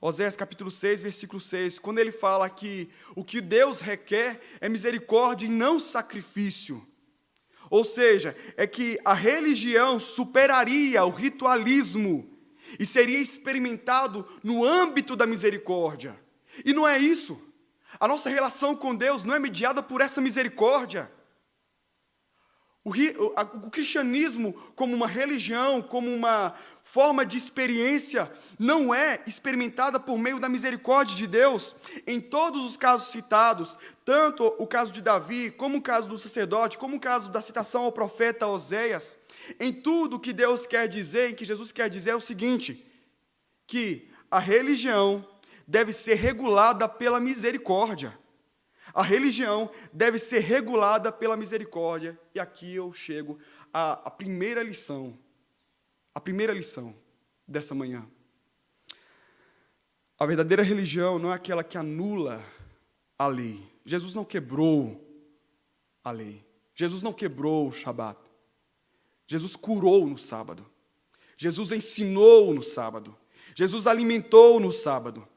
Oséias 0.02 0.36
capítulo 0.36 0.72
6, 0.72 1.04
versículo 1.04 1.40
6, 1.40 1.80
quando 1.80 2.00
ele 2.00 2.12
fala 2.12 2.50
que 2.50 2.90
o 3.16 3.24
que 3.24 3.40
Deus 3.40 3.80
requer 3.80 4.42
é 4.60 4.68
misericórdia 4.68 5.46
e 5.46 5.50
não 5.50 5.80
sacrifício. 5.80 6.86
Ou 7.74 7.84
seja, 7.84 8.36
é 8.56 8.68
que 8.68 9.00
a 9.04 9.16
religião 9.16 9.98
superaria 9.98 11.04
o 11.04 11.10
ritualismo 11.10 12.32
e 12.78 12.86
seria 12.86 13.18
experimentado 13.18 14.28
no 14.44 14.64
âmbito 14.64 15.16
da 15.16 15.26
misericórdia. 15.26 16.22
E 16.64 16.72
não 16.72 16.88
é 16.88 17.00
isso. 17.00 17.42
A 18.00 18.08
nossa 18.08 18.30
relação 18.30 18.76
com 18.76 18.94
Deus 18.94 19.24
não 19.24 19.34
é 19.34 19.40
mediada 19.40 19.82
por 19.82 20.02
essa 20.02 20.22
misericórdia. 20.22 21.12
O, 22.86 22.90
o, 22.90 23.72
cristianismo, 23.72 24.54
como 24.76 24.94
uma 24.94 25.08
religião, 25.08 25.82
como 25.82 26.14
uma 26.14 26.54
forma 26.84 27.26
de 27.26 27.38
experiência, 27.38 28.30
não 28.60 28.94
é 28.94 29.24
experimentada 29.26 30.02
por 30.02 30.18
meio 30.18 30.38
da 30.38 30.50
misericórdia 30.50 31.16
de 31.16 31.26
Deus. 31.26 31.74
Em 32.06 32.20
todos 32.20 32.62
os 32.66 32.76
casos 32.76 33.08
citados, 33.08 33.78
tanto 34.04 34.44
o 34.60 34.68
caso 34.68 34.92
de 34.92 35.02
Davi, 35.02 35.50
como 35.50 35.78
o 35.78 35.82
caso 35.82 36.10
do 36.10 36.18
sacerdote, 36.18 36.78
como 36.78 36.98
o 36.98 37.00
caso 37.00 37.32
da 37.32 37.40
citação 37.40 37.84
ao 37.84 37.92
profeta 37.92 38.48
Oséias, 38.48 39.18
em 39.62 39.72
tudo 39.72 40.20
que 40.20 40.34
Deus 40.34 40.66
quer 40.66 40.90
dizer, 40.90 41.32
em 41.32 41.36
que 41.36 41.46
Jesus 41.46 41.72
quer 41.72 41.90
dizer, 41.90 42.10
é 42.10 42.16
o 42.16 42.22
seguinte: 42.22 42.86
que 43.66 44.10
a 44.30 44.40
religião 44.40 45.26
deve 45.66 45.94
ser 45.94 46.16
regulada 46.16 46.90
pela 46.90 47.20
misericórdia. 47.20 48.18
A 48.94 49.02
religião 49.02 49.72
deve 49.92 50.20
ser 50.20 50.40
regulada 50.40 51.12
pela 51.12 51.36
misericórdia. 51.36 52.20
E 52.36 52.40
aqui 52.40 52.76
eu 52.76 52.94
chego 52.94 53.40
à, 53.74 53.94
à 53.94 54.12
primeira 54.12 54.62
lição. 54.62 55.18
A 56.14 56.22
primeira 56.22 56.54
lição 56.54 56.96
dessa 57.48 57.74
manhã. 57.74 58.08
A 60.20 60.26
verdadeira 60.26 60.62
religião 60.62 61.18
não 61.18 61.32
é 61.32 61.36
aquela 61.36 61.64
que 61.64 61.78
anula 61.78 62.44
a 63.18 63.26
lei. 63.26 63.60
Jesus 63.84 64.14
não 64.14 64.24
quebrou 64.24 65.04
a 66.04 66.12
lei. 66.12 66.46
Jesus 66.76 67.02
não 67.02 67.12
quebrou 67.12 67.68
o 67.68 67.72
Shabat. 67.72 68.20
Jesus 69.28 69.56
curou 69.56 70.06
no 70.06 70.18
sábado. 70.18 70.66
Jesus 71.36 71.72
ensinou 71.72 72.54
no 72.54 72.62
sábado. 72.62 73.18
Jesus 73.56 73.88
alimentou 73.88 74.60
no 74.60 74.72
sábado. 74.72 75.28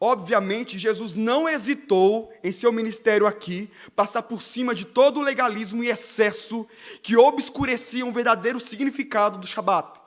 Obviamente, 0.00 0.78
Jesus 0.78 1.16
não 1.16 1.48
hesitou 1.48 2.32
em 2.44 2.52
seu 2.52 2.70
ministério 2.72 3.26
aqui 3.26 3.68
passar 3.96 4.22
por 4.22 4.40
cima 4.40 4.72
de 4.72 4.84
todo 4.84 5.18
o 5.18 5.22
legalismo 5.22 5.82
e 5.82 5.88
excesso 5.88 6.66
que 7.02 7.16
obscureciam 7.16 8.08
o 8.08 8.12
verdadeiro 8.12 8.60
significado 8.60 9.38
do 9.38 9.46
Shabat. 9.46 9.98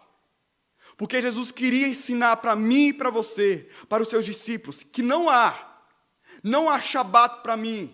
Porque 0.95 1.21
Jesus 1.21 1.51
queria 1.51 1.87
ensinar 1.87 2.37
para 2.37 2.55
mim 2.55 2.87
e 2.87 2.93
para 2.93 3.09
você, 3.09 3.67
para 3.89 4.01
os 4.01 4.07
seus 4.07 4.23
discípulos, 4.23 4.83
que 4.83 5.01
não 5.01 5.29
há, 5.29 5.81
não 6.41 6.69
há 6.69 6.79
Shabat 6.79 7.41
para 7.41 7.57
mim, 7.57 7.93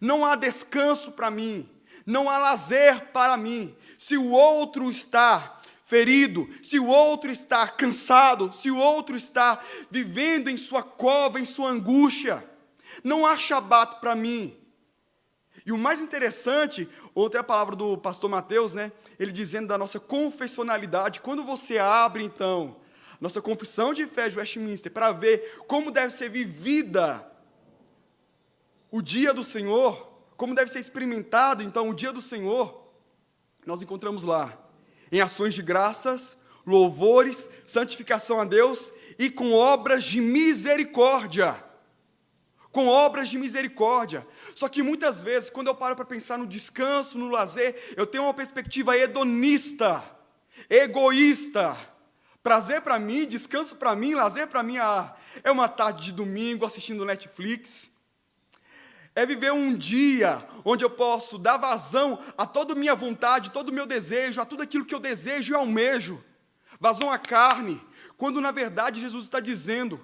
não 0.00 0.24
há 0.24 0.34
descanso 0.34 1.12
para 1.12 1.30
mim, 1.30 1.68
não 2.04 2.28
há 2.28 2.38
lazer 2.38 3.12
para 3.12 3.36
mim, 3.36 3.76
se 3.96 4.16
o 4.16 4.30
outro 4.30 4.90
está 4.90 5.57
ferido, 5.88 6.46
se 6.62 6.78
o 6.78 6.86
outro 6.86 7.30
está 7.30 7.66
cansado, 7.66 8.52
se 8.52 8.70
o 8.70 8.76
outro 8.76 9.16
está 9.16 9.58
vivendo 9.90 10.50
em 10.50 10.56
sua 10.56 10.82
cova, 10.82 11.40
em 11.40 11.46
sua 11.46 11.70
angústia. 11.70 12.46
Não 13.02 13.26
há 13.26 13.38
shabat 13.38 13.98
para 13.98 14.14
mim. 14.14 14.54
E 15.64 15.72
o 15.72 15.78
mais 15.78 16.02
interessante, 16.02 16.86
outra 17.14 17.38
é 17.38 17.42
a 17.42 17.44
palavra 17.44 17.74
do 17.74 17.96
pastor 17.96 18.28
Mateus, 18.28 18.74
né? 18.74 18.92
Ele 19.18 19.32
dizendo 19.32 19.68
da 19.68 19.78
nossa 19.78 19.98
confessionalidade. 19.98 21.22
Quando 21.22 21.42
você 21.42 21.78
abre, 21.78 22.22
então, 22.22 22.76
nossa 23.18 23.40
confissão 23.40 23.94
de 23.94 24.06
fé 24.06 24.28
de 24.28 24.38
Westminster 24.38 24.92
para 24.92 25.10
ver 25.10 25.58
como 25.66 25.90
deve 25.90 26.12
ser 26.12 26.28
vivida 26.28 27.26
o 28.90 29.00
dia 29.00 29.32
do 29.32 29.42
Senhor, 29.42 30.06
como 30.36 30.54
deve 30.54 30.70
ser 30.70 30.80
experimentado, 30.80 31.62
então, 31.62 31.88
o 31.88 31.94
dia 31.94 32.12
do 32.12 32.20
Senhor, 32.20 32.92
nós 33.64 33.80
encontramos 33.80 34.22
lá 34.22 34.67
em 35.10 35.20
ações 35.20 35.54
de 35.54 35.62
graças, 35.62 36.36
louvores, 36.66 37.48
santificação 37.64 38.40
a 38.40 38.44
Deus 38.44 38.92
e 39.18 39.30
com 39.30 39.52
obras 39.52 40.04
de 40.04 40.20
misericórdia. 40.20 41.64
Com 42.70 42.86
obras 42.86 43.28
de 43.28 43.38
misericórdia. 43.38 44.26
Só 44.54 44.68
que 44.68 44.82
muitas 44.82 45.22
vezes, 45.22 45.50
quando 45.50 45.68
eu 45.68 45.74
paro 45.74 45.96
para 45.96 46.04
pensar 46.04 46.38
no 46.38 46.46
descanso, 46.46 47.18
no 47.18 47.28
lazer, 47.28 47.94
eu 47.96 48.06
tenho 48.06 48.24
uma 48.24 48.34
perspectiva 48.34 48.96
hedonista, 48.96 50.02
egoísta. 50.68 51.76
Prazer 52.42 52.82
para 52.82 52.98
mim, 52.98 53.26
descanso 53.26 53.76
para 53.76 53.96
mim, 53.96 54.14
lazer 54.14 54.46
para 54.46 54.62
mim 54.62 54.78
ah, 54.78 55.14
é 55.42 55.50
uma 55.50 55.68
tarde 55.68 56.04
de 56.04 56.12
domingo 56.12 56.64
assistindo 56.64 57.04
Netflix 57.04 57.90
é 59.18 59.26
viver 59.26 59.52
um 59.52 59.74
dia 59.74 60.46
onde 60.64 60.84
eu 60.84 60.90
posso 60.90 61.38
dar 61.38 61.56
vazão 61.56 62.20
a 62.36 62.46
toda 62.46 62.72
a 62.72 62.76
minha 62.76 62.94
vontade, 62.94 63.50
todo 63.50 63.70
o 63.70 63.74
meu 63.74 63.84
desejo, 63.84 64.40
a 64.40 64.44
tudo 64.44 64.62
aquilo 64.62 64.84
que 64.84 64.94
eu 64.94 65.00
desejo 65.00 65.52
e 65.52 65.56
almejo. 65.56 66.22
Vazão 66.78 67.10
à 67.10 67.18
carne, 67.18 67.82
quando 68.16 68.40
na 68.40 68.52
verdade 68.52 69.00
Jesus 69.00 69.24
está 69.24 69.40
dizendo: 69.40 70.00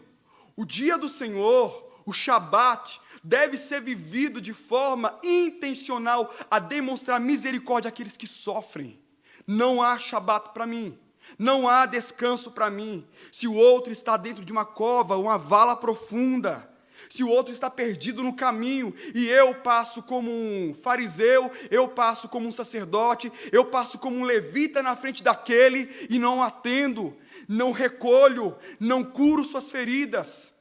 o 0.56 0.64
dia 0.64 0.98
do 0.98 1.08
Senhor, 1.08 2.02
o 2.04 2.12
Shabat, 2.12 3.00
deve 3.22 3.56
ser 3.56 3.80
vivido 3.80 4.40
de 4.40 4.52
forma 4.52 5.16
intencional 5.22 6.34
a 6.50 6.58
demonstrar 6.58 7.20
misericórdia 7.20 7.90
àqueles 7.90 8.16
que 8.16 8.26
sofrem. 8.26 9.00
Não 9.46 9.80
há 9.80 9.96
Shabat 9.96 10.48
para 10.52 10.66
mim. 10.66 10.98
Não 11.38 11.68
há 11.68 11.86
descanso 11.86 12.50
para 12.50 12.68
mim. 12.68 13.06
Se 13.30 13.46
o 13.46 13.54
outro 13.54 13.92
está 13.92 14.16
dentro 14.16 14.44
de 14.44 14.50
uma 14.50 14.64
cova, 14.64 15.16
uma 15.16 15.38
vala 15.38 15.76
profunda, 15.76 16.68
se 17.14 17.22
o 17.22 17.28
outro 17.28 17.52
está 17.52 17.70
perdido 17.70 18.24
no 18.24 18.34
caminho 18.34 18.92
e 19.14 19.28
eu 19.28 19.54
passo 19.62 20.02
como 20.02 20.28
um 20.28 20.74
fariseu, 20.74 21.48
eu 21.70 21.86
passo 21.86 22.28
como 22.28 22.48
um 22.48 22.50
sacerdote, 22.50 23.30
eu 23.52 23.64
passo 23.66 24.00
como 24.00 24.16
um 24.16 24.24
levita 24.24 24.82
na 24.82 24.96
frente 24.96 25.22
daquele 25.22 25.88
e 26.10 26.18
não 26.18 26.42
atendo, 26.42 27.16
não 27.48 27.70
recolho, 27.70 28.58
não 28.80 29.04
curo 29.04 29.44
suas 29.44 29.70
feridas, 29.70 30.52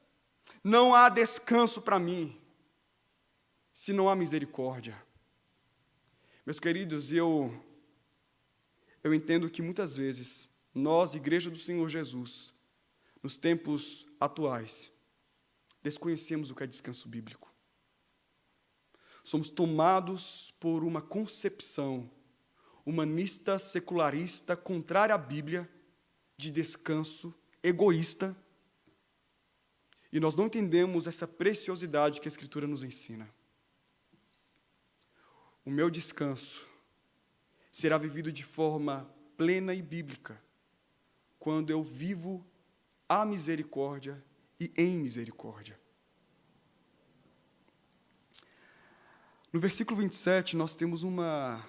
não 0.63 0.94
há 0.94 1.10
descanso 1.10 1.82
para 1.82 1.98
mim, 1.98 2.39
se 3.74 3.92
não 3.92 4.08
há 4.08 4.16
misericórdia. 4.16 4.96
Meus 6.46 6.60
queridos, 6.60 7.12
eu, 7.12 7.52
eu 9.04 9.12
entendo 9.12 9.50
que 9.50 9.63
muitas 9.63 9.96
vezes 9.96 10.48
nós, 10.72 11.16
Igreja 11.16 11.50
do 11.50 11.58
Senhor 11.58 11.89
Jesus, 11.89 12.54
nos 13.24 13.38
tempos 13.38 14.06
atuais, 14.20 14.92
desconhecemos 15.84 16.50
o 16.50 16.56
que 16.56 16.63
é 16.63 16.67
descanso 16.67 17.10
bíblico. 17.10 17.54
Somos 19.24 19.50
tomados 19.50 20.54
por 20.60 20.84
uma 20.84 21.02
concepção 21.02 22.10
humanista, 22.86 23.60
secularista, 23.60 24.56
contrária 24.56 25.13
à 25.13 25.17
Bíblia, 25.17 25.69
de 26.38 26.52
descanso 26.52 27.34
egoísta. 27.62 28.36
E 30.12 30.19
nós 30.19 30.36
não 30.36 30.46
entendemos 30.46 31.08
essa 31.08 31.28
preciosidade 31.28 32.19
que 32.19 32.28
a 32.28 32.32
Escritura 32.32 32.67
nos 32.67 32.84
ensina. 32.84 33.30
O 35.65 35.69
meu 35.72 35.89
descanso 35.89 36.67
será 37.72 37.98
vivido 37.98 38.32
de 38.32 38.43
forma 38.43 39.10
plena 39.38 39.74
e 39.74 39.82
bíblica 39.82 40.41
quando 41.39 41.69
eu 41.69 41.82
vivo 41.82 42.46
a 43.08 43.26
misericórdia 43.26 44.24
e 44.63 44.71
em 44.78 44.97
misericórdia. 44.97 45.78
No 49.52 49.60
versículo 49.60 49.99
27, 49.99 50.56
nós 50.56 50.73
temos 50.73 51.04
uma, 51.04 51.63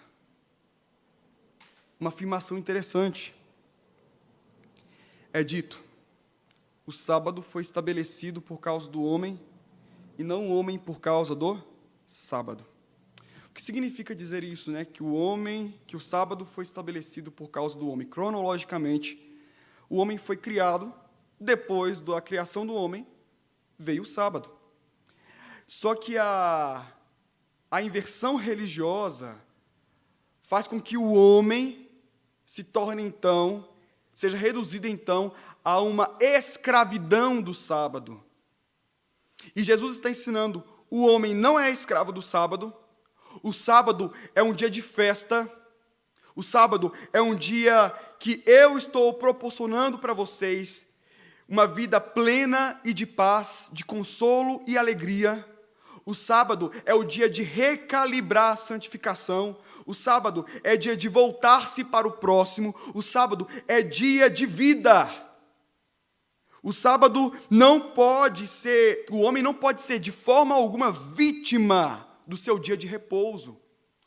uma 1.98 2.08
afirmação 2.08 2.56
interessante. 2.56 3.34
É 5.32 5.42
dito: 5.42 5.82
o 6.86 6.92
sábado 6.92 7.42
foi 7.42 7.62
estabelecido 7.62 8.40
por 8.40 8.58
causa 8.58 8.88
do 8.88 9.02
homem 9.02 9.40
e 10.16 10.22
não 10.22 10.48
o 10.48 10.56
homem 10.56 10.78
por 10.78 11.00
causa 11.00 11.34
do 11.34 11.60
sábado. 12.06 12.64
O 13.50 13.54
que 13.54 13.62
significa 13.62 14.14
dizer 14.14 14.42
isso, 14.44 14.70
né? 14.70 14.84
Que 14.84 15.02
o 15.02 15.12
homem, 15.12 15.78
que 15.86 15.96
o 15.96 16.00
sábado 16.00 16.44
foi 16.44 16.62
estabelecido 16.62 17.30
por 17.30 17.48
causa 17.48 17.78
do 17.78 17.88
homem. 17.88 18.06
Cronologicamente, 18.06 19.20
o 19.88 19.96
homem 19.96 20.16
foi 20.16 20.36
criado 20.36 20.92
depois 21.38 22.00
da 22.00 22.20
criação 22.20 22.66
do 22.66 22.74
homem, 22.74 23.06
veio 23.78 24.02
o 24.02 24.06
sábado. 24.06 24.50
Só 25.66 25.94
que 25.94 26.18
a 26.18 26.94
a 27.74 27.82
inversão 27.82 28.36
religiosa 28.36 29.36
faz 30.42 30.68
com 30.68 30.80
que 30.80 30.96
o 30.96 31.12
homem 31.12 31.90
se 32.46 32.62
torne 32.62 33.02
então, 33.02 33.68
seja 34.12 34.36
reduzido 34.36 34.86
então 34.86 35.32
a 35.64 35.80
uma 35.80 36.16
escravidão 36.20 37.42
do 37.42 37.52
sábado. 37.52 38.22
E 39.56 39.64
Jesus 39.64 39.94
está 39.94 40.08
ensinando: 40.08 40.62
o 40.88 41.04
homem 41.04 41.34
não 41.34 41.58
é 41.58 41.68
escravo 41.68 42.12
do 42.12 42.22
sábado, 42.22 42.72
o 43.42 43.52
sábado 43.52 44.12
é 44.36 44.42
um 44.42 44.52
dia 44.52 44.70
de 44.70 44.80
festa, 44.80 45.50
o 46.36 46.44
sábado 46.44 46.92
é 47.12 47.20
um 47.20 47.34
dia 47.34 47.90
que 48.20 48.40
eu 48.46 48.78
estou 48.78 49.12
proporcionando 49.14 49.98
para 49.98 50.12
vocês 50.12 50.86
uma 51.48 51.66
vida 51.66 52.00
plena 52.00 52.80
e 52.84 52.92
de 52.92 53.06
paz, 53.06 53.70
de 53.72 53.84
consolo 53.84 54.62
e 54.66 54.78
alegria. 54.78 55.46
O 56.06 56.14
sábado 56.14 56.70
é 56.84 56.94
o 56.94 57.02
dia 57.02 57.28
de 57.28 57.42
recalibrar 57.42 58.52
a 58.52 58.56
santificação. 58.56 59.56
O 59.86 59.94
sábado 59.94 60.44
é 60.62 60.76
dia 60.76 60.96
de 60.96 61.08
voltar-se 61.08 61.82
para 61.82 62.06
o 62.06 62.12
próximo. 62.12 62.74
O 62.94 63.02
sábado 63.02 63.48
é 63.66 63.82
dia 63.82 64.28
de 64.28 64.44
vida. 64.44 65.10
O 66.62 66.72
sábado 66.72 67.32
não 67.50 67.78
pode 67.78 68.46
ser, 68.46 69.04
o 69.10 69.20
homem 69.20 69.42
não 69.42 69.52
pode 69.52 69.82
ser 69.82 69.98
de 69.98 70.10
forma 70.10 70.54
alguma 70.54 70.90
vítima 70.90 72.08
do 72.26 72.38
seu 72.38 72.58
dia 72.58 72.76
de 72.76 72.86
repouso, 72.86 73.60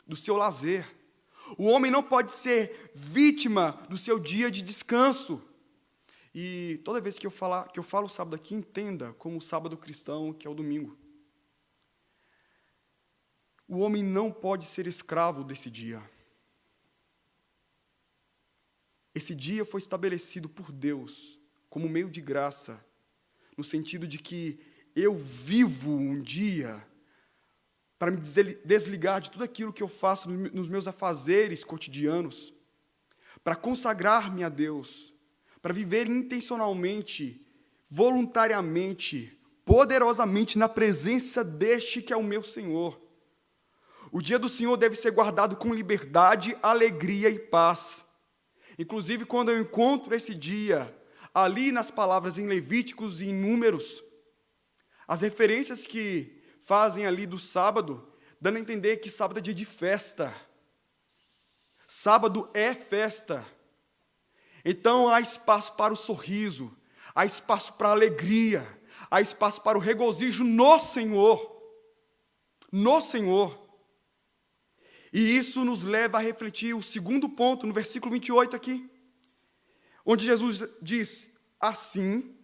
do 0.06 0.16
seu 0.16 0.36
lazer. 0.36 0.84
O 1.56 1.66
homem 1.66 1.90
não 1.90 2.02
pode 2.02 2.32
ser 2.32 2.90
vítima 2.94 3.80
do 3.88 3.96
seu 3.96 4.18
dia 4.18 4.50
de 4.50 4.60
descanso. 4.62 5.40
E 6.40 6.78
toda 6.84 7.00
vez 7.00 7.18
que 7.18 7.26
eu 7.26 7.32
falar, 7.32 7.66
que 7.66 7.80
eu 7.80 7.82
falo 7.82 8.08
sábado 8.08 8.36
aqui, 8.36 8.54
entenda 8.54 9.12
como 9.14 9.38
o 9.38 9.40
sábado 9.40 9.76
cristão, 9.76 10.32
que 10.32 10.46
é 10.46 10.50
o 10.50 10.54
domingo. 10.54 10.96
O 13.66 13.80
homem 13.80 14.04
não 14.04 14.30
pode 14.30 14.64
ser 14.64 14.86
escravo 14.86 15.42
desse 15.42 15.68
dia. 15.68 16.00
Esse 19.12 19.34
dia 19.34 19.64
foi 19.64 19.78
estabelecido 19.78 20.48
por 20.48 20.70
Deus 20.70 21.40
como 21.68 21.88
meio 21.88 22.08
de 22.08 22.20
graça, 22.20 22.86
no 23.56 23.64
sentido 23.64 24.06
de 24.06 24.20
que 24.20 24.60
eu 24.94 25.16
vivo 25.16 25.90
um 25.90 26.22
dia 26.22 26.86
para 27.98 28.12
me 28.12 28.18
desligar 28.64 29.20
de 29.20 29.32
tudo 29.32 29.42
aquilo 29.42 29.72
que 29.72 29.82
eu 29.82 29.88
faço 29.88 30.30
nos 30.30 30.68
meus 30.68 30.86
afazeres 30.86 31.64
cotidianos, 31.64 32.54
para 33.42 33.56
consagrar-me 33.56 34.44
a 34.44 34.48
Deus, 34.48 35.12
para 35.60 35.74
viver 35.74 36.08
intencionalmente, 36.08 37.46
voluntariamente, 37.90 39.38
poderosamente 39.64 40.58
na 40.58 40.68
presença 40.68 41.44
deste 41.44 42.00
que 42.00 42.12
é 42.12 42.16
o 42.16 42.22
meu 42.22 42.42
Senhor. 42.42 43.00
O 44.10 44.22
dia 44.22 44.38
do 44.38 44.48
Senhor 44.48 44.76
deve 44.76 44.96
ser 44.96 45.10
guardado 45.10 45.56
com 45.56 45.74
liberdade, 45.74 46.56
alegria 46.62 47.28
e 47.28 47.38
paz. 47.38 48.06
Inclusive, 48.78 49.24
quando 49.26 49.50
eu 49.50 49.60
encontro 49.60 50.14
esse 50.14 50.34
dia, 50.34 50.96
ali 51.34 51.70
nas 51.72 51.90
palavras 51.90 52.38
em 52.38 52.46
Levíticos 52.46 53.20
e 53.20 53.28
em 53.28 53.34
Números, 53.34 54.02
as 55.06 55.20
referências 55.20 55.86
que 55.86 56.42
fazem 56.60 57.06
ali 57.06 57.26
do 57.26 57.38
sábado, 57.38 58.12
dando 58.40 58.56
a 58.56 58.60
entender 58.60 58.98
que 58.98 59.10
sábado 59.10 59.38
é 59.38 59.42
dia 59.42 59.54
de 59.54 59.64
festa. 59.64 60.34
Sábado 61.86 62.48
é 62.54 62.74
festa. 62.74 63.46
Então 64.70 65.08
há 65.08 65.18
espaço 65.18 65.72
para 65.76 65.94
o 65.94 65.96
sorriso, 65.96 66.70
há 67.14 67.24
espaço 67.24 67.72
para 67.72 67.88
a 67.88 67.92
alegria, 67.92 68.68
há 69.10 69.18
espaço 69.18 69.62
para 69.62 69.78
o 69.78 69.80
regozijo 69.80 70.44
no 70.44 70.78
Senhor. 70.78 71.58
No 72.70 73.00
Senhor. 73.00 73.58
E 75.10 75.38
isso 75.38 75.64
nos 75.64 75.84
leva 75.84 76.18
a 76.18 76.20
refletir 76.20 76.74
o 76.74 76.82
segundo 76.82 77.30
ponto, 77.30 77.66
no 77.66 77.72
versículo 77.72 78.12
28 78.12 78.54
aqui, 78.54 78.86
onde 80.04 80.26
Jesus 80.26 80.62
diz: 80.82 81.30
Assim, 81.58 82.36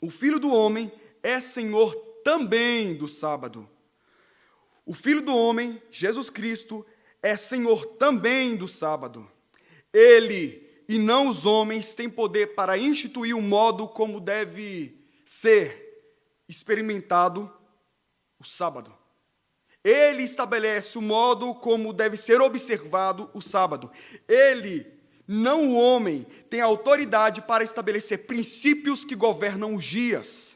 o 0.00 0.10
Filho 0.10 0.40
do 0.40 0.52
Homem 0.52 0.90
é 1.22 1.38
Senhor 1.38 1.94
também 2.24 2.96
do 2.96 3.06
sábado. 3.06 3.70
O 4.84 4.92
Filho 4.92 5.22
do 5.22 5.32
Homem, 5.32 5.80
Jesus 5.88 6.28
Cristo, 6.30 6.84
é 7.22 7.36
Senhor 7.36 7.86
também 7.86 8.56
do 8.56 8.66
sábado. 8.66 9.30
Ele 9.92 10.63
e 10.88 10.98
não 10.98 11.28
os 11.28 11.46
homens 11.46 11.94
têm 11.94 12.08
poder 12.08 12.54
para 12.54 12.76
instituir 12.76 13.36
o 13.36 13.42
modo 13.42 13.88
como 13.88 14.20
deve 14.20 14.98
ser 15.24 15.84
experimentado 16.48 17.50
o 18.38 18.44
sábado. 18.44 18.94
Ele 19.82 20.22
estabelece 20.22 20.96
o 20.96 21.02
modo 21.02 21.54
como 21.54 21.92
deve 21.92 22.16
ser 22.16 22.40
observado 22.40 23.30
o 23.34 23.40
sábado. 23.40 23.90
Ele, 24.26 24.86
não 25.28 25.70
o 25.70 25.74
homem, 25.74 26.26
tem 26.48 26.60
autoridade 26.60 27.42
para 27.42 27.64
estabelecer 27.64 28.26
princípios 28.26 29.04
que 29.04 29.14
governam 29.14 29.74
os 29.74 29.84
dias. 29.84 30.53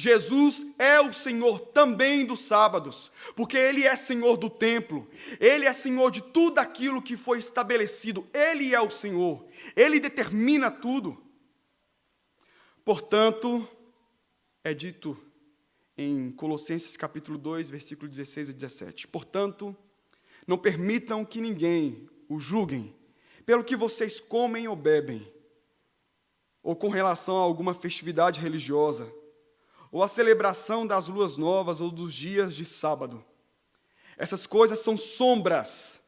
Jesus 0.00 0.66
é 0.78 0.98
o 0.98 1.12
Senhor 1.12 1.60
também 1.60 2.24
dos 2.24 2.40
sábados, 2.40 3.12
porque 3.36 3.58
Ele 3.58 3.84
é 3.84 3.94
Senhor 3.94 4.38
do 4.38 4.48
templo, 4.48 5.06
Ele 5.38 5.66
é 5.66 5.72
Senhor 5.74 6.10
de 6.10 6.22
tudo 6.22 6.58
aquilo 6.58 7.02
que 7.02 7.18
foi 7.18 7.38
estabelecido, 7.38 8.26
Ele 8.32 8.74
é 8.74 8.80
o 8.80 8.88
Senhor, 8.88 9.46
Ele 9.76 10.00
determina 10.00 10.70
tudo. 10.70 11.22
Portanto, 12.82 13.68
é 14.64 14.72
dito 14.72 15.22
em 15.98 16.32
Colossenses 16.32 16.96
capítulo 16.96 17.36
2, 17.36 17.68
versículo 17.68 18.08
16 18.08 18.48
a 18.48 18.52
17. 18.54 19.06
Portanto, 19.06 19.76
não 20.46 20.56
permitam 20.56 21.26
que 21.26 21.42
ninguém 21.42 22.08
o 22.26 22.40
julguem 22.40 22.96
pelo 23.44 23.62
que 23.62 23.76
vocês 23.76 24.18
comem 24.18 24.66
ou 24.66 24.74
bebem, 24.74 25.30
ou 26.62 26.74
com 26.74 26.88
relação 26.88 27.36
a 27.36 27.40
alguma 27.40 27.74
festividade 27.74 28.40
religiosa, 28.40 29.19
ou 29.90 30.02
a 30.02 30.08
celebração 30.08 30.86
das 30.86 31.08
luas 31.08 31.36
novas 31.36 31.80
ou 31.80 31.90
dos 31.90 32.14
dias 32.14 32.54
de 32.54 32.64
sábado. 32.64 33.24
Essas 34.16 34.46
coisas 34.46 34.80
são 34.80 34.96
sombras, 34.96 36.00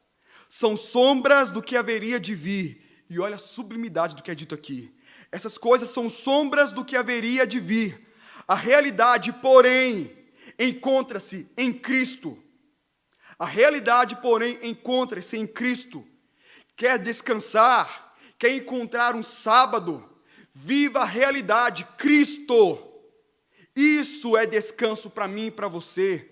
são 0.47 0.77
sombras 0.77 1.51
do 1.51 1.61
que 1.61 1.75
haveria 1.75 2.19
de 2.19 2.35
vir. 2.35 3.05
E 3.09 3.19
olha 3.19 3.35
a 3.35 3.39
sublimidade 3.39 4.15
do 4.15 4.23
que 4.23 4.31
é 4.31 4.35
dito 4.35 4.55
aqui. 4.55 4.93
Essas 5.31 5.57
coisas 5.57 5.89
são 5.89 6.09
sombras 6.09 6.71
do 6.71 6.85
que 6.85 6.95
haveria 6.95 7.45
de 7.45 7.59
vir 7.59 8.13
a 8.47 8.55
realidade, 8.55 9.31
porém, 9.33 10.11
encontra-se 10.59 11.49
em 11.57 11.71
Cristo. 11.71 12.37
A 13.39 13.45
realidade, 13.45 14.17
porém, 14.17 14.59
encontra-se 14.61 15.37
em 15.37 15.47
Cristo. 15.47 16.05
Quer 16.75 16.99
descansar, 16.99 18.15
quer 18.37 18.53
encontrar 18.53 19.15
um 19.15 19.23
sábado, 19.23 20.07
viva 20.53 20.99
a 20.99 21.05
realidade, 21.05 21.87
Cristo. 21.97 22.92
Isso 23.75 24.37
é 24.37 24.45
descanso 24.45 25.09
para 25.09 25.27
mim 25.27 25.47
e 25.47 25.51
para 25.51 25.67
você. 25.67 26.29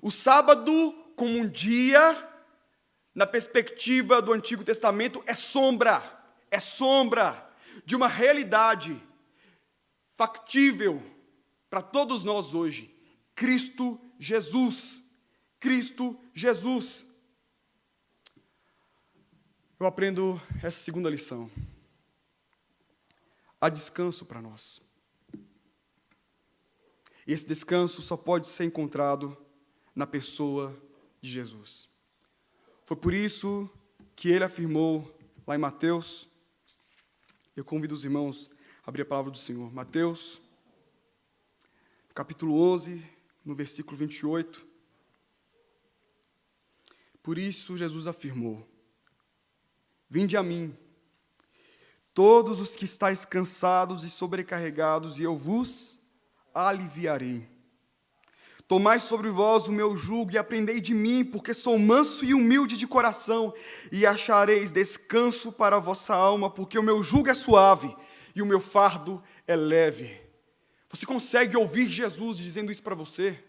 O 0.00 0.10
sábado, 0.10 0.92
como 1.16 1.36
um 1.38 1.48
dia, 1.48 2.28
na 3.14 3.26
perspectiva 3.26 4.22
do 4.22 4.32
Antigo 4.32 4.64
Testamento, 4.64 5.22
é 5.26 5.34
sombra, 5.34 6.02
é 6.50 6.60
sombra 6.60 7.50
de 7.84 7.96
uma 7.96 8.08
realidade 8.08 9.00
factível 10.16 11.02
para 11.68 11.82
todos 11.82 12.24
nós 12.24 12.54
hoje: 12.54 12.94
Cristo 13.34 14.00
Jesus. 14.18 15.02
Cristo 15.58 16.18
Jesus. 16.34 17.04
Eu 19.78 19.86
aprendo 19.86 20.40
essa 20.62 20.78
segunda 20.78 21.10
lição. 21.10 21.50
Há 23.60 23.68
descanso 23.68 24.24
para 24.24 24.40
nós. 24.40 24.82
Esse 27.32 27.46
descanso 27.46 28.02
só 28.02 28.16
pode 28.16 28.48
ser 28.48 28.64
encontrado 28.64 29.36
na 29.94 30.04
pessoa 30.04 30.76
de 31.22 31.30
Jesus. 31.30 31.88
Foi 32.84 32.96
por 32.96 33.14
isso 33.14 33.70
que 34.16 34.30
ele 34.30 34.42
afirmou 34.42 35.16
lá 35.46 35.54
em 35.54 35.58
Mateus, 35.58 36.28
eu 37.56 37.64
convido 37.64 37.94
os 37.94 38.04
irmãos 38.04 38.50
a 38.84 38.88
abrir 38.88 39.02
a 39.02 39.06
palavra 39.06 39.30
do 39.30 39.38
Senhor. 39.38 39.72
Mateus, 39.72 40.42
capítulo 42.12 42.60
11, 42.60 43.00
no 43.44 43.54
versículo 43.54 43.96
28. 43.96 44.66
Por 47.22 47.38
isso 47.38 47.76
Jesus 47.76 48.08
afirmou: 48.08 48.66
Vinde 50.08 50.36
a 50.36 50.42
mim, 50.42 50.76
todos 52.12 52.58
os 52.58 52.74
que 52.74 52.84
estáis 52.84 53.24
cansados 53.24 54.02
e 54.02 54.10
sobrecarregados, 54.10 55.20
e 55.20 55.22
eu 55.22 55.38
vos 55.38 55.99
aliviarei. 56.54 57.48
Tomai 58.70 59.00
sobre 59.00 59.30
vós 59.30 59.66
o 59.66 59.72
meu 59.72 59.96
jugo 59.96 60.30
e 60.30 60.38
aprendei 60.38 60.80
de 60.80 60.94
mim, 60.94 61.24
porque 61.24 61.52
sou 61.52 61.76
manso 61.76 62.24
e 62.24 62.32
humilde 62.32 62.76
de 62.76 62.86
coração, 62.86 63.52
e 63.90 64.06
achareis 64.06 64.70
descanso 64.70 65.50
para 65.50 65.74
a 65.76 65.80
vossa 65.80 66.14
alma, 66.14 66.48
porque 66.48 66.78
o 66.78 66.82
meu 66.82 67.02
jugo 67.02 67.28
é 67.28 67.34
suave 67.34 67.96
e 68.32 68.40
o 68.40 68.46
meu 68.46 68.60
fardo 68.60 69.20
é 69.44 69.56
leve. 69.56 70.20
Você 70.88 71.04
consegue 71.04 71.56
ouvir 71.56 71.88
Jesus 71.88 72.36
dizendo 72.36 72.70
isso 72.70 72.82
para 72.82 72.94
você? 72.94 73.42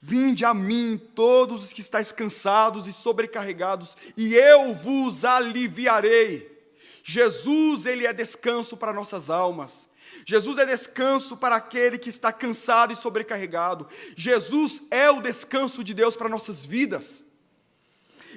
Vinde 0.00 0.44
a 0.44 0.54
mim, 0.54 0.96
todos 1.16 1.64
os 1.64 1.72
que 1.72 1.80
estáis 1.80 2.12
cansados 2.12 2.86
e 2.86 2.92
sobrecarregados, 2.92 3.96
e 4.16 4.32
eu 4.32 4.74
vos 4.76 5.24
aliviarei. 5.24 6.56
Jesus, 7.02 7.84
ele 7.84 8.06
é 8.06 8.12
descanso 8.12 8.76
para 8.76 8.92
nossas 8.92 9.28
almas. 9.28 9.87
Jesus 10.24 10.58
é 10.58 10.64
descanso 10.64 11.36
para 11.36 11.56
aquele 11.56 11.98
que 11.98 12.08
está 12.08 12.32
cansado 12.32 12.92
e 12.92 12.96
sobrecarregado. 12.96 13.88
Jesus 14.16 14.82
é 14.90 15.10
o 15.10 15.20
descanso 15.20 15.82
de 15.82 15.94
Deus 15.94 16.16
para 16.16 16.28
nossas 16.28 16.64
vidas. 16.64 17.24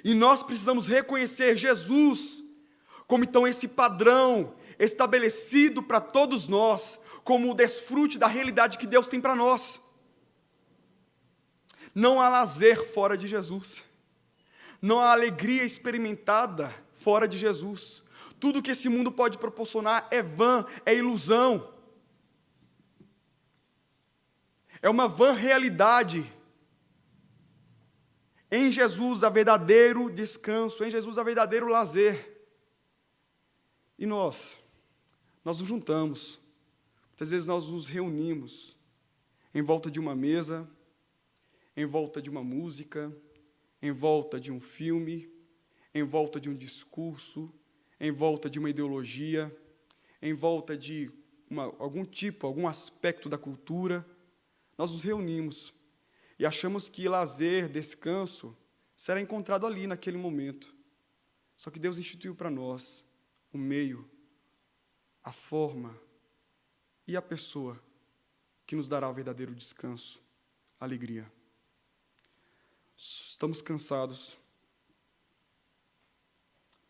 E 0.03 0.13
nós 0.13 0.43
precisamos 0.43 0.87
reconhecer 0.87 1.57
Jesus 1.57 2.43
como 3.07 3.25
então 3.25 3.45
esse 3.45 3.67
padrão 3.67 4.55
estabelecido 4.79 5.83
para 5.83 5.99
todos 5.99 6.47
nós, 6.47 6.97
como 7.25 7.51
o 7.51 7.53
desfrute 7.53 8.17
da 8.17 8.25
realidade 8.25 8.77
que 8.77 8.87
Deus 8.87 9.09
tem 9.09 9.19
para 9.19 9.35
nós. 9.35 9.81
Não 11.93 12.21
há 12.21 12.29
lazer 12.29 12.81
fora 12.93 13.17
de 13.17 13.27
Jesus. 13.27 13.83
Não 14.81 14.99
há 14.99 15.11
alegria 15.11 15.63
experimentada 15.63 16.73
fora 16.95 17.27
de 17.27 17.37
Jesus. 17.37 18.01
Tudo 18.41 18.61
que 18.61 18.71
esse 18.71 18.89
mundo 18.89 19.11
pode 19.11 19.37
proporcionar 19.37 20.07
é 20.09 20.23
vã, 20.23 20.65
é 20.83 20.95
ilusão. 20.95 21.71
É 24.81 24.89
uma 24.89 25.07
vã 25.07 25.31
realidade. 25.31 26.27
Em 28.51 28.71
Jesus 28.71 29.23
há 29.23 29.29
verdadeiro 29.29 30.09
descanso, 30.09 30.83
em 30.83 30.89
Jesus 30.89 31.19
há 31.19 31.23
verdadeiro 31.23 31.67
lazer. 31.67 32.43
E 33.95 34.07
nós, 34.07 34.59
nós 35.45 35.59
nos 35.59 35.67
juntamos, 35.67 36.41
muitas 37.09 37.29
vezes 37.29 37.45
nós 37.45 37.67
nos 37.67 37.87
reunimos 37.87 38.75
em 39.53 39.61
volta 39.61 39.91
de 39.91 39.99
uma 39.99 40.15
mesa, 40.15 40.67
em 41.77 41.85
volta 41.85 42.19
de 42.19 42.27
uma 42.31 42.43
música, 42.43 43.15
em 43.79 43.91
volta 43.91 44.39
de 44.39 44.51
um 44.51 44.59
filme, 44.59 45.31
em 45.93 46.01
volta 46.01 46.39
de 46.39 46.49
um 46.49 46.55
discurso, 46.55 47.53
em 48.01 48.11
volta 48.11 48.49
de 48.49 48.59
uma 48.59 48.69
ideologia, 48.69 49.55
em 50.21 50.33
volta 50.33 50.75
de 50.75 51.09
uma, 51.49 51.63
algum 51.79 52.03
tipo, 52.03 52.45
algum 52.45 52.67
aspecto 52.67 53.29
da 53.29 53.37
cultura 53.37 54.05
nós 54.81 54.91
nos 54.91 55.03
reunimos 55.03 55.71
e 56.39 56.45
achamos 56.47 56.89
que 56.89 57.07
lazer, 57.07 57.69
descanso, 57.69 58.57
será 58.97 59.21
encontrado 59.21 59.67
ali 59.67 59.85
naquele 59.85 60.17
momento. 60.17 60.73
Só 61.55 61.69
que 61.69 61.77
Deus 61.77 61.99
instituiu 61.99 62.33
para 62.33 62.49
nós 62.49 63.05
o 63.53 63.59
meio, 63.59 64.09
a 65.23 65.31
forma 65.31 65.95
e 67.05 67.15
a 67.15 67.21
pessoa 67.21 67.79
que 68.65 68.75
nos 68.75 68.87
dará 68.87 69.07
o 69.07 69.13
verdadeiro 69.13 69.53
descanso, 69.53 70.19
alegria. 70.79 71.31
Estamos 72.97 73.61
cansados, 73.61 74.35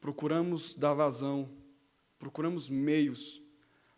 procuramos 0.02 0.76
dar 0.76 0.93
vazão, 0.93 1.49
procuramos 2.20 2.68
meios 2.68 3.41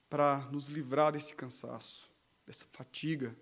para 0.07 0.39
nos 0.51 0.69
livrar 0.69 1.13
desse 1.13 1.33
cansaço, 1.33 2.11
dessa 2.45 2.67
fatiga, 2.71 3.35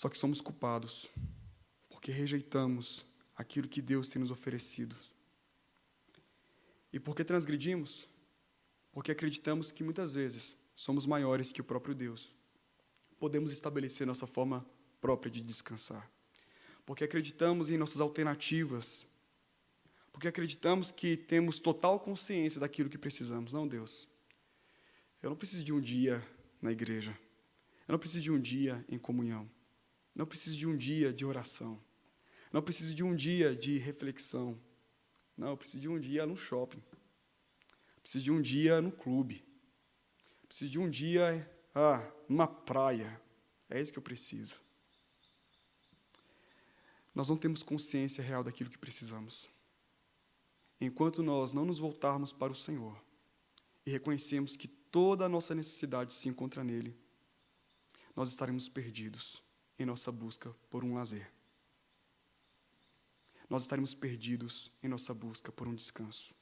Só 0.00 0.08
que 0.08 0.16
somos 0.16 0.40
culpados, 0.40 1.10
porque 1.86 2.10
rejeitamos 2.10 3.04
aquilo 3.36 3.68
que 3.68 3.82
Deus 3.82 4.08
tem 4.08 4.18
nos 4.18 4.30
oferecido. 4.30 4.96
E 6.90 6.98
por 6.98 7.14
que 7.14 7.22
transgredimos? 7.22 8.08
Porque 8.92 9.12
acreditamos 9.12 9.70
que 9.70 9.84
muitas 9.84 10.14
vezes 10.14 10.56
somos 10.74 11.04
maiores 11.04 11.52
que 11.52 11.60
o 11.60 11.64
próprio 11.64 11.94
Deus. 11.94 12.32
Podemos 13.18 13.52
estabelecer 13.52 14.06
nossa 14.06 14.26
forma 14.26 14.66
própria 15.02 15.30
de 15.30 15.42
descansar. 15.42 16.10
Porque 16.90 17.04
acreditamos 17.04 17.70
em 17.70 17.76
nossas 17.76 18.00
alternativas. 18.00 19.06
Porque 20.10 20.26
acreditamos 20.26 20.90
que 20.90 21.16
temos 21.16 21.60
total 21.60 22.00
consciência 22.00 22.60
daquilo 22.60 22.90
que 22.90 22.98
precisamos. 22.98 23.52
Não, 23.52 23.68
Deus. 23.68 24.08
Eu 25.22 25.30
não 25.30 25.36
preciso 25.36 25.62
de 25.62 25.72
um 25.72 25.80
dia 25.80 26.20
na 26.60 26.72
igreja. 26.72 27.16
Eu 27.86 27.92
não 27.92 27.98
preciso 28.00 28.22
de 28.22 28.32
um 28.32 28.40
dia 28.40 28.84
em 28.88 28.98
comunhão. 28.98 29.48
Não 30.12 30.26
preciso 30.26 30.56
de 30.56 30.66
um 30.66 30.76
dia 30.76 31.12
de 31.12 31.24
oração. 31.24 31.80
Não 32.52 32.60
preciso 32.60 32.92
de 32.92 33.04
um 33.04 33.14
dia 33.14 33.54
de 33.54 33.78
reflexão. 33.78 34.60
Não, 35.36 35.50
eu 35.50 35.56
preciso 35.56 35.82
de 35.82 35.88
um 35.88 36.00
dia 36.00 36.26
no 36.26 36.36
shopping. 36.36 36.82
Preciso 38.02 38.24
de 38.24 38.32
um 38.32 38.42
dia 38.42 38.82
no 38.82 38.90
clube. 38.90 39.44
Preciso 40.48 40.72
de 40.72 40.80
um 40.80 40.90
dia 40.90 41.48
ah, 41.72 42.04
numa 42.28 42.48
praia. 42.48 43.22
É 43.68 43.80
isso 43.80 43.92
que 43.92 43.98
eu 44.00 44.02
preciso. 44.02 44.56
Nós 47.14 47.28
não 47.28 47.36
temos 47.36 47.62
consciência 47.62 48.22
real 48.22 48.42
daquilo 48.42 48.70
que 48.70 48.78
precisamos. 48.78 49.50
Enquanto 50.80 51.22
nós 51.22 51.52
não 51.52 51.64
nos 51.64 51.78
voltarmos 51.78 52.32
para 52.32 52.52
o 52.52 52.56
Senhor 52.56 52.96
e 53.84 53.90
reconhecemos 53.90 54.56
que 54.56 54.68
toda 54.68 55.26
a 55.26 55.28
nossa 55.28 55.54
necessidade 55.54 56.12
se 56.12 56.28
encontra 56.28 56.64
nele, 56.64 56.96
nós 58.14 58.28
estaremos 58.28 58.68
perdidos 58.68 59.42
em 59.78 59.84
nossa 59.84 60.10
busca 60.10 60.54
por 60.70 60.84
um 60.84 60.94
lazer. 60.94 61.30
Nós 63.48 63.62
estaremos 63.62 63.94
perdidos 63.94 64.70
em 64.82 64.88
nossa 64.88 65.12
busca 65.12 65.50
por 65.50 65.66
um 65.66 65.74
descanso. 65.74 66.34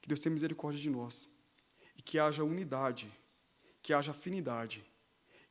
Que 0.00 0.08
Deus 0.08 0.20
tenha 0.20 0.32
misericórdia 0.32 0.80
de 0.80 0.90
nós 0.90 1.28
e 1.96 2.02
que 2.02 2.18
haja 2.18 2.42
unidade, 2.42 3.12
que 3.80 3.92
haja 3.92 4.10
afinidade, 4.10 4.84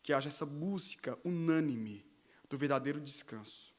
que 0.03 0.11
haja 0.11 0.27
essa 0.27 0.45
busca 0.45 1.17
unânime 1.23 2.10
do 2.51 2.57
verdadeiro 2.57 2.99
descanso 2.99 3.73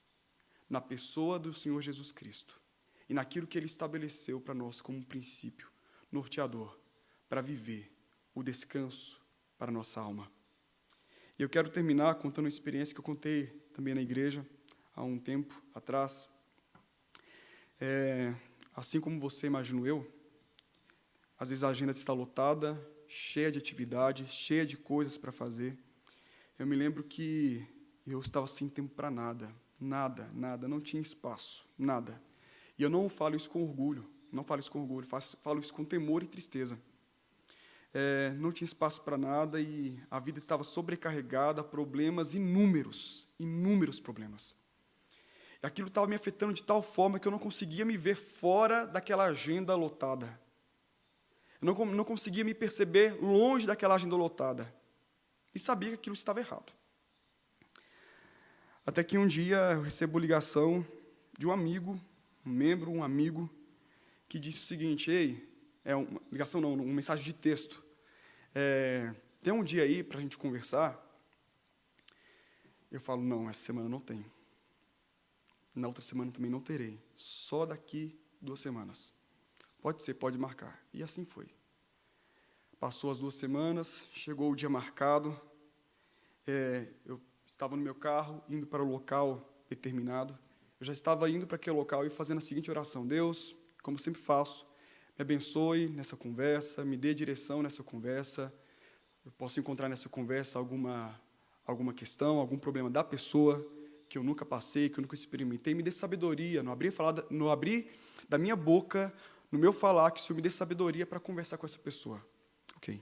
na 0.68 0.80
pessoa 0.80 1.38
do 1.38 1.52
Senhor 1.52 1.80
Jesus 1.82 2.10
Cristo 2.10 2.58
e 3.06 3.12
naquilo 3.12 3.46
que 3.46 3.58
Ele 3.58 3.66
estabeleceu 3.66 4.40
para 4.40 4.54
nós 4.54 4.80
como 4.80 5.04
princípio 5.04 5.70
norteador 6.10 6.78
para 7.28 7.42
viver 7.42 7.92
o 8.34 8.42
descanso 8.42 9.20
para 9.58 9.70
a 9.70 9.74
nossa 9.74 10.00
alma. 10.00 10.32
E 11.38 11.42
eu 11.42 11.50
quero 11.50 11.68
terminar 11.68 12.14
contando 12.14 12.46
uma 12.46 12.48
experiência 12.48 12.94
que 12.94 13.00
eu 13.00 13.04
contei 13.04 13.48
também 13.74 13.94
na 13.94 14.00
igreja 14.00 14.46
há 14.94 15.04
um 15.04 15.18
tempo 15.18 15.62
atrás. 15.74 16.26
É, 17.78 18.34
assim 18.74 19.00
como 19.00 19.20
você, 19.20 19.48
imagino 19.48 19.86
eu, 19.86 20.10
às 21.38 21.50
vezes 21.50 21.62
a 21.62 21.68
agenda 21.68 21.92
está 21.92 22.14
lotada, 22.14 22.80
cheia 23.06 23.52
de 23.52 23.58
atividades, 23.58 24.32
cheia 24.32 24.64
de 24.64 24.78
coisas 24.78 25.18
para 25.18 25.30
fazer. 25.30 25.78
Eu 26.58 26.66
me 26.66 26.74
lembro 26.74 27.04
que 27.04 27.66
eu 28.06 28.20
estava 28.20 28.46
sem 28.46 28.68
tempo 28.68 28.94
para 28.94 29.10
nada, 29.10 29.54
nada, 29.78 30.28
nada, 30.32 30.68
não 30.68 30.80
tinha 30.80 31.00
espaço, 31.00 31.64
nada. 31.78 32.20
E 32.78 32.82
eu 32.82 32.90
não 32.90 33.08
falo 33.08 33.36
isso 33.36 33.50
com 33.50 33.62
orgulho, 33.62 34.08
não 34.30 34.44
falo 34.44 34.60
isso 34.60 34.70
com 34.70 34.80
orgulho, 34.80 35.06
falo 35.06 35.60
isso 35.60 35.74
com 35.74 35.84
temor 35.84 36.22
e 36.22 36.26
tristeza 36.26 36.78
é, 37.94 38.30
não 38.38 38.50
tinha 38.50 38.64
espaço 38.64 39.02
para 39.02 39.18
nada 39.18 39.60
e 39.60 39.98
a 40.10 40.18
vida 40.18 40.38
estava 40.38 40.62
sobrecarregada, 40.62 41.62
problemas 41.62 42.34
inúmeros, 42.34 43.28
inúmeros 43.38 44.00
problemas. 44.00 44.54
E 45.62 45.66
aquilo 45.66 45.88
estava 45.88 46.06
me 46.06 46.16
afetando 46.16 46.54
de 46.54 46.62
tal 46.62 46.82
forma 46.82 47.18
que 47.18 47.28
eu 47.28 47.32
não 47.32 47.38
conseguia 47.38 47.84
me 47.84 47.96
ver 47.96 48.16
fora 48.16 48.86
daquela 48.86 49.24
agenda 49.24 49.74
lotada. 49.74 50.40
Eu 51.60 51.66
não, 51.66 51.86
não 51.86 52.04
conseguia 52.04 52.42
me 52.42 52.54
perceber 52.54 53.22
longe 53.22 53.66
daquela 53.66 53.94
agenda 53.94 54.16
lotada. 54.16 54.74
E 55.54 55.58
sabia 55.58 55.90
que 55.90 55.94
aquilo 55.96 56.16
estava 56.16 56.40
errado. 56.40 56.72
Até 58.84 59.04
que 59.04 59.16
um 59.16 59.28
dia 59.28 59.56
eu 59.74 59.82
recebo 59.82 60.18
ligação 60.18 60.84
de 61.38 61.46
um 61.46 61.52
amigo, 61.52 62.00
um 62.44 62.50
membro, 62.50 62.90
um 62.90 63.04
amigo, 63.04 63.48
que 64.28 64.40
disse 64.40 64.58
o 64.58 64.64
seguinte: 64.64 65.08
Ei, 65.08 65.48
é 65.84 65.94
uma 65.94 66.20
ligação 66.32 66.60
não, 66.60 66.74
uma 66.74 66.84
mensagem 66.84 67.24
de 67.24 67.32
texto. 67.32 67.82
É, 68.52 69.14
tem 69.40 69.52
um 69.52 69.62
dia 69.62 69.84
aí 69.84 70.02
para 70.02 70.18
a 70.18 70.20
gente 70.20 70.36
conversar? 70.36 71.00
Eu 72.90 73.00
falo: 73.00 73.22
Não, 73.22 73.48
essa 73.48 73.60
semana 73.60 73.88
não 73.88 74.00
tem. 74.00 74.26
Na 75.72 75.86
outra 75.86 76.02
semana 76.02 76.32
também 76.32 76.50
não 76.50 76.60
terei. 76.60 77.00
Só 77.16 77.64
daqui 77.64 78.18
duas 78.40 78.58
semanas. 78.58 79.14
Pode 79.80 80.02
ser, 80.02 80.14
pode 80.14 80.36
marcar. 80.36 80.84
E 80.92 81.04
assim 81.04 81.24
foi. 81.24 81.46
Passou 82.80 83.12
as 83.12 83.20
duas 83.20 83.34
semanas, 83.34 84.08
chegou 84.12 84.50
o 84.50 84.56
dia 84.56 84.68
marcado. 84.68 85.40
É, 86.44 86.88
eu 87.06 87.20
estava 87.62 87.76
no 87.76 87.82
meu 87.82 87.94
carro, 87.94 88.42
indo 88.48 88.66
para 88.66 88.82
o 88.82 88.90
local 88.90 89.48
determinado. 89.68 90.36
Eu 90.80 90.86
já 90.86 90.92
estava 90.92 91.30
indo 91.30 91.46
para 91.46 91.54
aquele 91.54 91.76
local 91.76 92.04
e 92.04 92.10
fazendo 92.10 92.38
a 92.38 92.40
seguinte 92.40 92.68
oração: 92.68 93.06
Deus, 93.06 93.56
como 93.84 93.96
sempre 94.00 94.20
faço, 94.20 94.66
me 95.16 95.22
abençoe 95.22 95.88
nessa 95.88 96.16
conversa, 96.16 96.84
me 96.84 96.96
dê 96.96 97.14
direção 97.14 97.62
nessa 97.62 97.84
conversa. 97.84 98.52
Eu 99.24 99.30
posso 99.30 99.60
encontrar 99.60 99.88
nessa 99.88 100.08
conversa 100.08 100.58
alguma 100.58 101.20
alguma 101.64 101.94
questão, 101.94 102.38
algum 102.38 102.58
problema 102.58 102.90
da 102.90 103.04
pessoa 103.04 103.64
que 104.08 104.18
eu 104.18 104.24
nunca 104.24 104.44
passei, 104.44 104.88
que 104.88 104.98
eu 104.98 105.02
nunca 105.02 105.14
experimentei. 105.14 105.72
Me 105.72 105.84
dê 105.84 105.92
sabedoria, 105.92 106.64
não 106.64 106.72
abrir, 106.72 106.90
falar, 106.90 107.24
não 107.30 107.48
abrir 107.48 107.92
da 108.28 108.38
minha 108.38 108.56
boca, 108.56 109.14
no 109.52 109.58
meu 109.60 109.72
falar, 109.72 110.10
que 110.10 110.20
o 110.20 110.24
Senhor 110.24 110.34
me 110.34 110.42
dê 110.42 110.50
sabedoria 110.50 111.06
para 111.06 111.20
conversar 111.20 111.58
com 111.58 111.64
essa 111.64 111.78
pessoa. 111.78 112.20
Ok. 112.76 113.00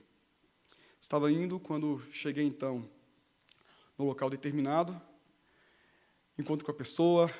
Estava 1.00 1.32
indo 1.32 1.58
quando 1.58 2.02
cheguei 2.10 2.44
então 2.44 2.86
no 4.00 4.06
local 4.06 4.30
determinado, 4.30 4.98
encontro 6.38 6.64
com 6.64 6.72
a 6.72 6.74
pessoa, 6.74 7.30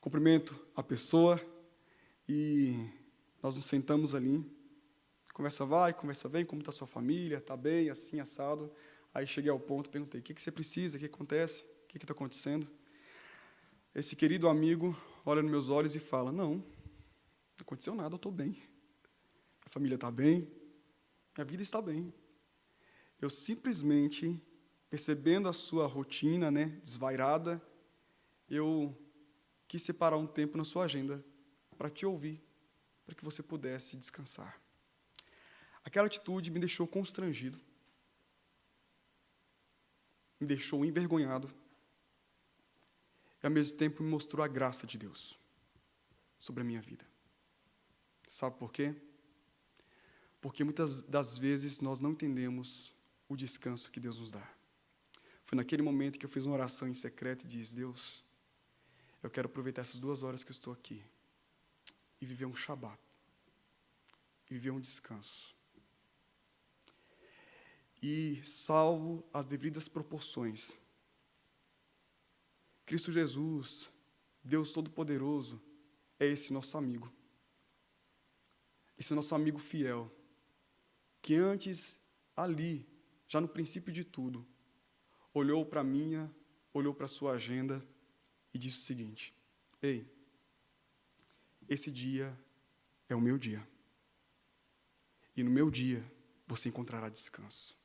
cumprimento 0.00 0.58
a 0.74 0.82
pessoa 0.82 1.40
e 2.28 2.74
nós 3.40 3.54
nos 3.54 3.66
sentamos 3.66 4.12
ali. 4.12 4.44
Conversa 5.32 5.64
vai, 5.64 5.94
conversa 5.94 6.28
vem, 6.28 6.44
como 6.44 6.62
está 6.62 6.72
sua 6.72 6.88
família, 6.88 7.36
está 7.36 7.56
bem, 7.56 7.90
assim, 7.90 8.18
assado. 8.18 8.72
Aí 9.14 9.24
cheguei 9.24 9.48
ao 9.48 9.60
ponto, 9.60 9.88
perguntei, 9.88 10.18
o 10.18 10.22
que, 10.22 10.34
que 10.34 10.42
você 10.42 10.50
precisa, 10.50 10.96
o 10.96 11.00
que 11.00 11.06
acontece, 11.06 11.62
o 11.84 11.86
que 11.86 11.96
está 11.96 12.12
acontecendo? 12.12 12.66
Esse 13.94 14.16
querido 14.16 14.48
amigo 14.48 15.00
olha 15.24 15.42
nos 15.42 15.50
meus 15.52 15.68
olhos 15.68 15.94
e 15.94 16.00
fala, 16.00 16.32
não, 16.32 16.56
não 16.56 16.64
aconteceu 17.60 17.94
nada, 17.94 18.14
eu 18.14 18.16
estou 18.16 18.32
bem. 18.32 18.60
A 19.64 19.68
família 19.68 19.94
está 19.94 20.10
bem, 20.10 20.50
minha 21.36 21.44
vida 21.44 21.62
está 21.62 21.80
bem. 21.80 22.12
Eu 23.20 23.30
simplesmente 23.30 24.42
percebendo 24.88 25.48
a 25.48 25.52
sua 25.52 25.86
rotina, 25.86 26.50
né, 26.50 26.80
desvairada, 26.82 27.62
eu 28.48 28.96
quis 29.66 29.82
separar 29.82 30.16
um 30.16 30.26
tempo 30.26 30.56
na 30.56 30.64
sua 30.64 30.84
agenda 30.84 31.24
para 31.76 31.90
te 31.90 32.06
ouvir, 32.06 32.42
para 33.04 33.14
que 33.14 33.24
você 33.24 33.42
pudesse 33.42 33.96
descansar. 33.96 34.60
Aquela 35.84 36.06
atitude 36.06 36.50
me 36.50 36.58
deixou 36.58 36.86
constrangido, 36.86 37.60
me 40.40 40.46
deixou 40.46 40.84
envergonhado, 40.84 41.52
e 43.42 43.46
ao 43.46 43.50
mesmo 43.50 43.76
tempo 43.76 44.02
me 44.02 44.08
mostrou 44.08 44.44
a 44.44 44.48
graça 44.48 44.86
de 44.86 44.98
Deus 44.98 45.38
sobre 46.38 46.62
a 46.62 46.64
minha 46.64 46.80
vida. 46.80 47.06
Sabe 48.26 48.58
por 48.58 48.72
quê? 48.72 48.94
Porque 50.40 50.64
muitas 50.64 51.02
das 51.02 51.38
vezes 51.38 51.80
nós 51.80 52.00
não 52.00 52.12
entendemos 52.12 52.94
o 53.28 53.36
descanso 53.36 53.90
que 53.90 54.00
Deus 54.00 54.18
nos 54.18 54.32
dá. 54.32 54.55
Foi 55.46 55.56
naquele 55.56 55.82
momento 55.82 56.18
que 56.18 56.26
eu 56.26 56.30
fiz 56.30 56.44
uma 56.44 56.54
oração 56.54 56.88
em 56.88 56.94
secreto 56.94 57.44
e 57.44 57.48
disse: 57.48 57.74
Deus, 57.74 58.24
eu 59.22 59.30
quero 59.30 59.46
aproveitar 59.46 59.82
essas 59.82 60.00
duas 60.00 60.22
horas 60.22 60.42
que 60.42 60.50
eu 60.50 60.54
estou 60.54 60.72
aqui 60.72 61.02
e 62.20 62.26
viver 62.26 62.46
um 62.46 62.54
Shabat, 62.54 63.00
viver 64.48 64.72
um 64.72 64.80
descanso. 64.80 65.54
E 68.02 68.42
salvo 68.44 69.24
as 69.32 69.46
devidas 69.46 69.88
proporções. 69.88 70.76
Cristo 72.84 73.10
Jesus, 73.10 73.90
Deus 74.42 74.72
Todo-Poderoso, 74.72 75.60
é 76.18 76.26
esse 76.26 76.52
nosso 76.52 76.76
amigo. 76.76 77.12
Esse 78.98 79.14
nosso 79.14 79.34
amigo 79.34 79.58
fiel, 79.58 80.10
que 81.20 81.34
antes, 81.34 81.98
ali, 82.34 82.86
já 83.28 83.40
no 83.40 83.48
princípio 83.48 83.92
de 83.92 84.04
tudo, 84.04 84.46
olhou 85.38 85.66
para 85.66 85.82
a 85.82 85.84
minha, 85.84 86.34
olhou 86.72 86.94
para 86.94 87.04
a 87.04 87.08
sua 87.08 87.32
agenda 87.32 87.86
e 88.54 88.58
disse 88.58 88.78
o 88.78 88.82
seguinte: 88.82 89.34
Ei, 89.82 90.10
esse 91.68 91.90
dia 91.90 92.36
é 93.06 93.14
o 93.14 93.20
meu 93.20 93.36
dia. 93.36 93.66
E 95.36 95.42
no 95.42 95.50
meu 95.50 95.70
dia 95.70 96.02
você 96.46 96.70
encontrará 96.70 97.10
descanso. 97.10 97.78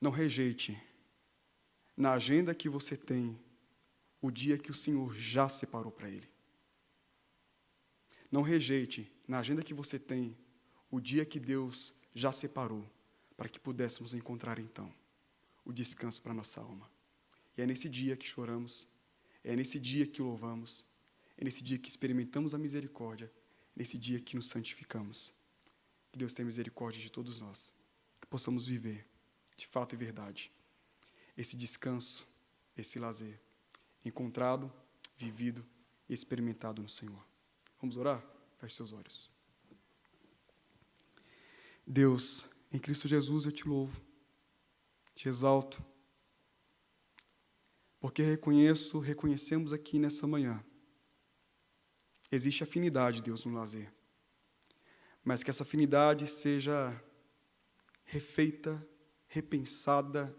Não 0.00 0.12
rejeite 0.12 0.80
na 1.96 2.12
agenda 2.12 2.54
que 2.54 2.68
você 2.68 2.96
tem 2.96 3.36
o 4.22 4.30
dia 4.30 4.56
que 4.56 4.70
o 4.70 4.74
Senhor 4.74 5.12
já 5.14 5.48
separou 5.48 5.90
para 5.90 6.08
Ele. 6.08 6.30
Não 8.30 8.42
rejeite 8.42 9.12
na 9.26 9.40
agenda 9.40 9.64
que 9.64 9.74
você 9.74 9.98
tem 9.98 10.38
o 10.88 11.00
dia 11.00 11.26
que 11.26 11.40
Deus 11.40 11.92
já 12.14 12.30
separou 12.30 12.88
para 13.40 13.48
que 13.48 13.58
pudéssemos 13.58 14.12
encontrar 14.12 14.58
então 14.58 14.94
o 15.64 15.72
descanso 15.72 16.20
para 16.20 16.34
nossa 16.34 16.60
alma. 16.60 16.86
E 17.56 17.62
é 17.62 17.66
nesse 17.66 17.88
dia 17.88 18.14
que 18.14 18.26
choramos, 18.26 18.86
é 19.42 19.56
nesse 19.56 19.80
dia 19.80 20.06
que 20.06 20.20
louvamos, 20.20 20.84
é 21.38 21.44
nesse 21.44 21.64
dia 21.64 21.78
que 21.78 21.88
experimentamos 21.88 22.54
a 22.54 22.58
misericórdia, 22.58 23.32
é 23.74 23.78
nesse 23.78 23.96
dia 23.96 24.20
que 24.20 24.36
nos 24.36 24.50
santificamos. 24.50 25.32
Que 26.12 26.18
Deus 26.18 26.34
tenha 26.34 26.44
misericórdia 26.44 27.00
de 27.00 27.10
todos 27.10 27.40
nós, 27.40 27.74
que 28.20 28.26
possamos 28.26 28.66
viver, 28.66 29.06
de 29.56 29.66
fato 29.66 29.94
e 29.94 29.96
verdade, 29.96 30.52
esse 31.34 31.56
descanso, 31.56 32.28
esse 32.76 32.98
lazer, 32.98 33.40
encontrado, 34.04 34.70
vivido 35.16 35.64
e 36.10 36.12
experimentado 36.12 36.82
no 36.82 36.90
Senhor. 36.90 37.24
Vamos 37.80 37.96
orar? 37.96 38.22
Feche 38.58 38.76
seus 38.76 38.92
olhos. 38.92 39.30
Deus, 41.86 42.46
em 42.72 42.78
Cristo 42.78 43.08
Jesus 43.08 43.44
eu 43.44 43.52
te 43.52 43.66
louvo, 43.68 44.00
te 45.14 45.28
exalto, 45.28 45.84
porque 47.98 48.22
reconheço, 48.22 48.98
reconhecemos 48.98 49.72
aqui 49.72 49.98
nessa 49.98 50.26
manhã, 50.26 50.64
existe 52.30 52.62
afinidade, 52.62 53.22
Deus, 53.22 53.44
no 53.44 53.52
lazer, 53.52 53.92
mas 55.24 55.42
que 55.42 55.50
essa 55.50 55.62
afinidade 55.62 56.26
seja 56.26 56.98
refeita, 58.04 58.86
repensada, 59.26 60.34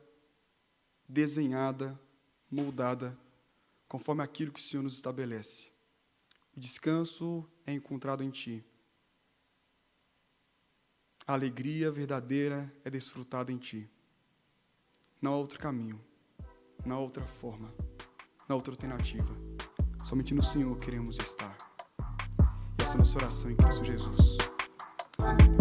desenhada, 1.07 1.99
moldada, 2.49 3.17
conforme 3.87 4.23
aquilo 4.23 4.51
que 4.51 4.59
o 4.59 4.63
Senhor 4.63 4.83
nos 4.83 4.93
estabelece. 4.93 5.69
O 6.55 6.59
descanso 6.59 7.49
é 7.65 7.73
encontrado 7.73 8.23
em 8.23 8.29
Ti. 8.29 8.63
A 11.27 11.33
alegria 11.33 11.91
verdadeira 11.91 12.73
é 12.83 12.89
desfrutada 12.89 13.51
em 13.51 13.57
Ti. 13.57 13.89
Não 15.21 15.33
há 15.33 15.37
outro 15.37 15.59
caminho, 15.59 16.01
não 16.83 16.95
há 16.95 16.99
outra 16.99 17.23
forma, 17.23 17.69
não 18.49 18.53
há 18.53 18.55
outra 18.55 18.73
alternativa. 18.73 19.35
Somente 20.03 20.33
no 20.33 20.43
Senhor 20.43 20.75
queremos 20.77 21.17
estar. 21.19 21.55
E 22.79 22.83
essa 22.83 22.93
é 22.93 22.95
a 22.95 22.97
nossa 22.99 23.17
oração 23.17 23.51
em 23.51 23.55
Cristo 23.55 23.85
Jesus. 23.85 24.37
Amém. 25.19 25.60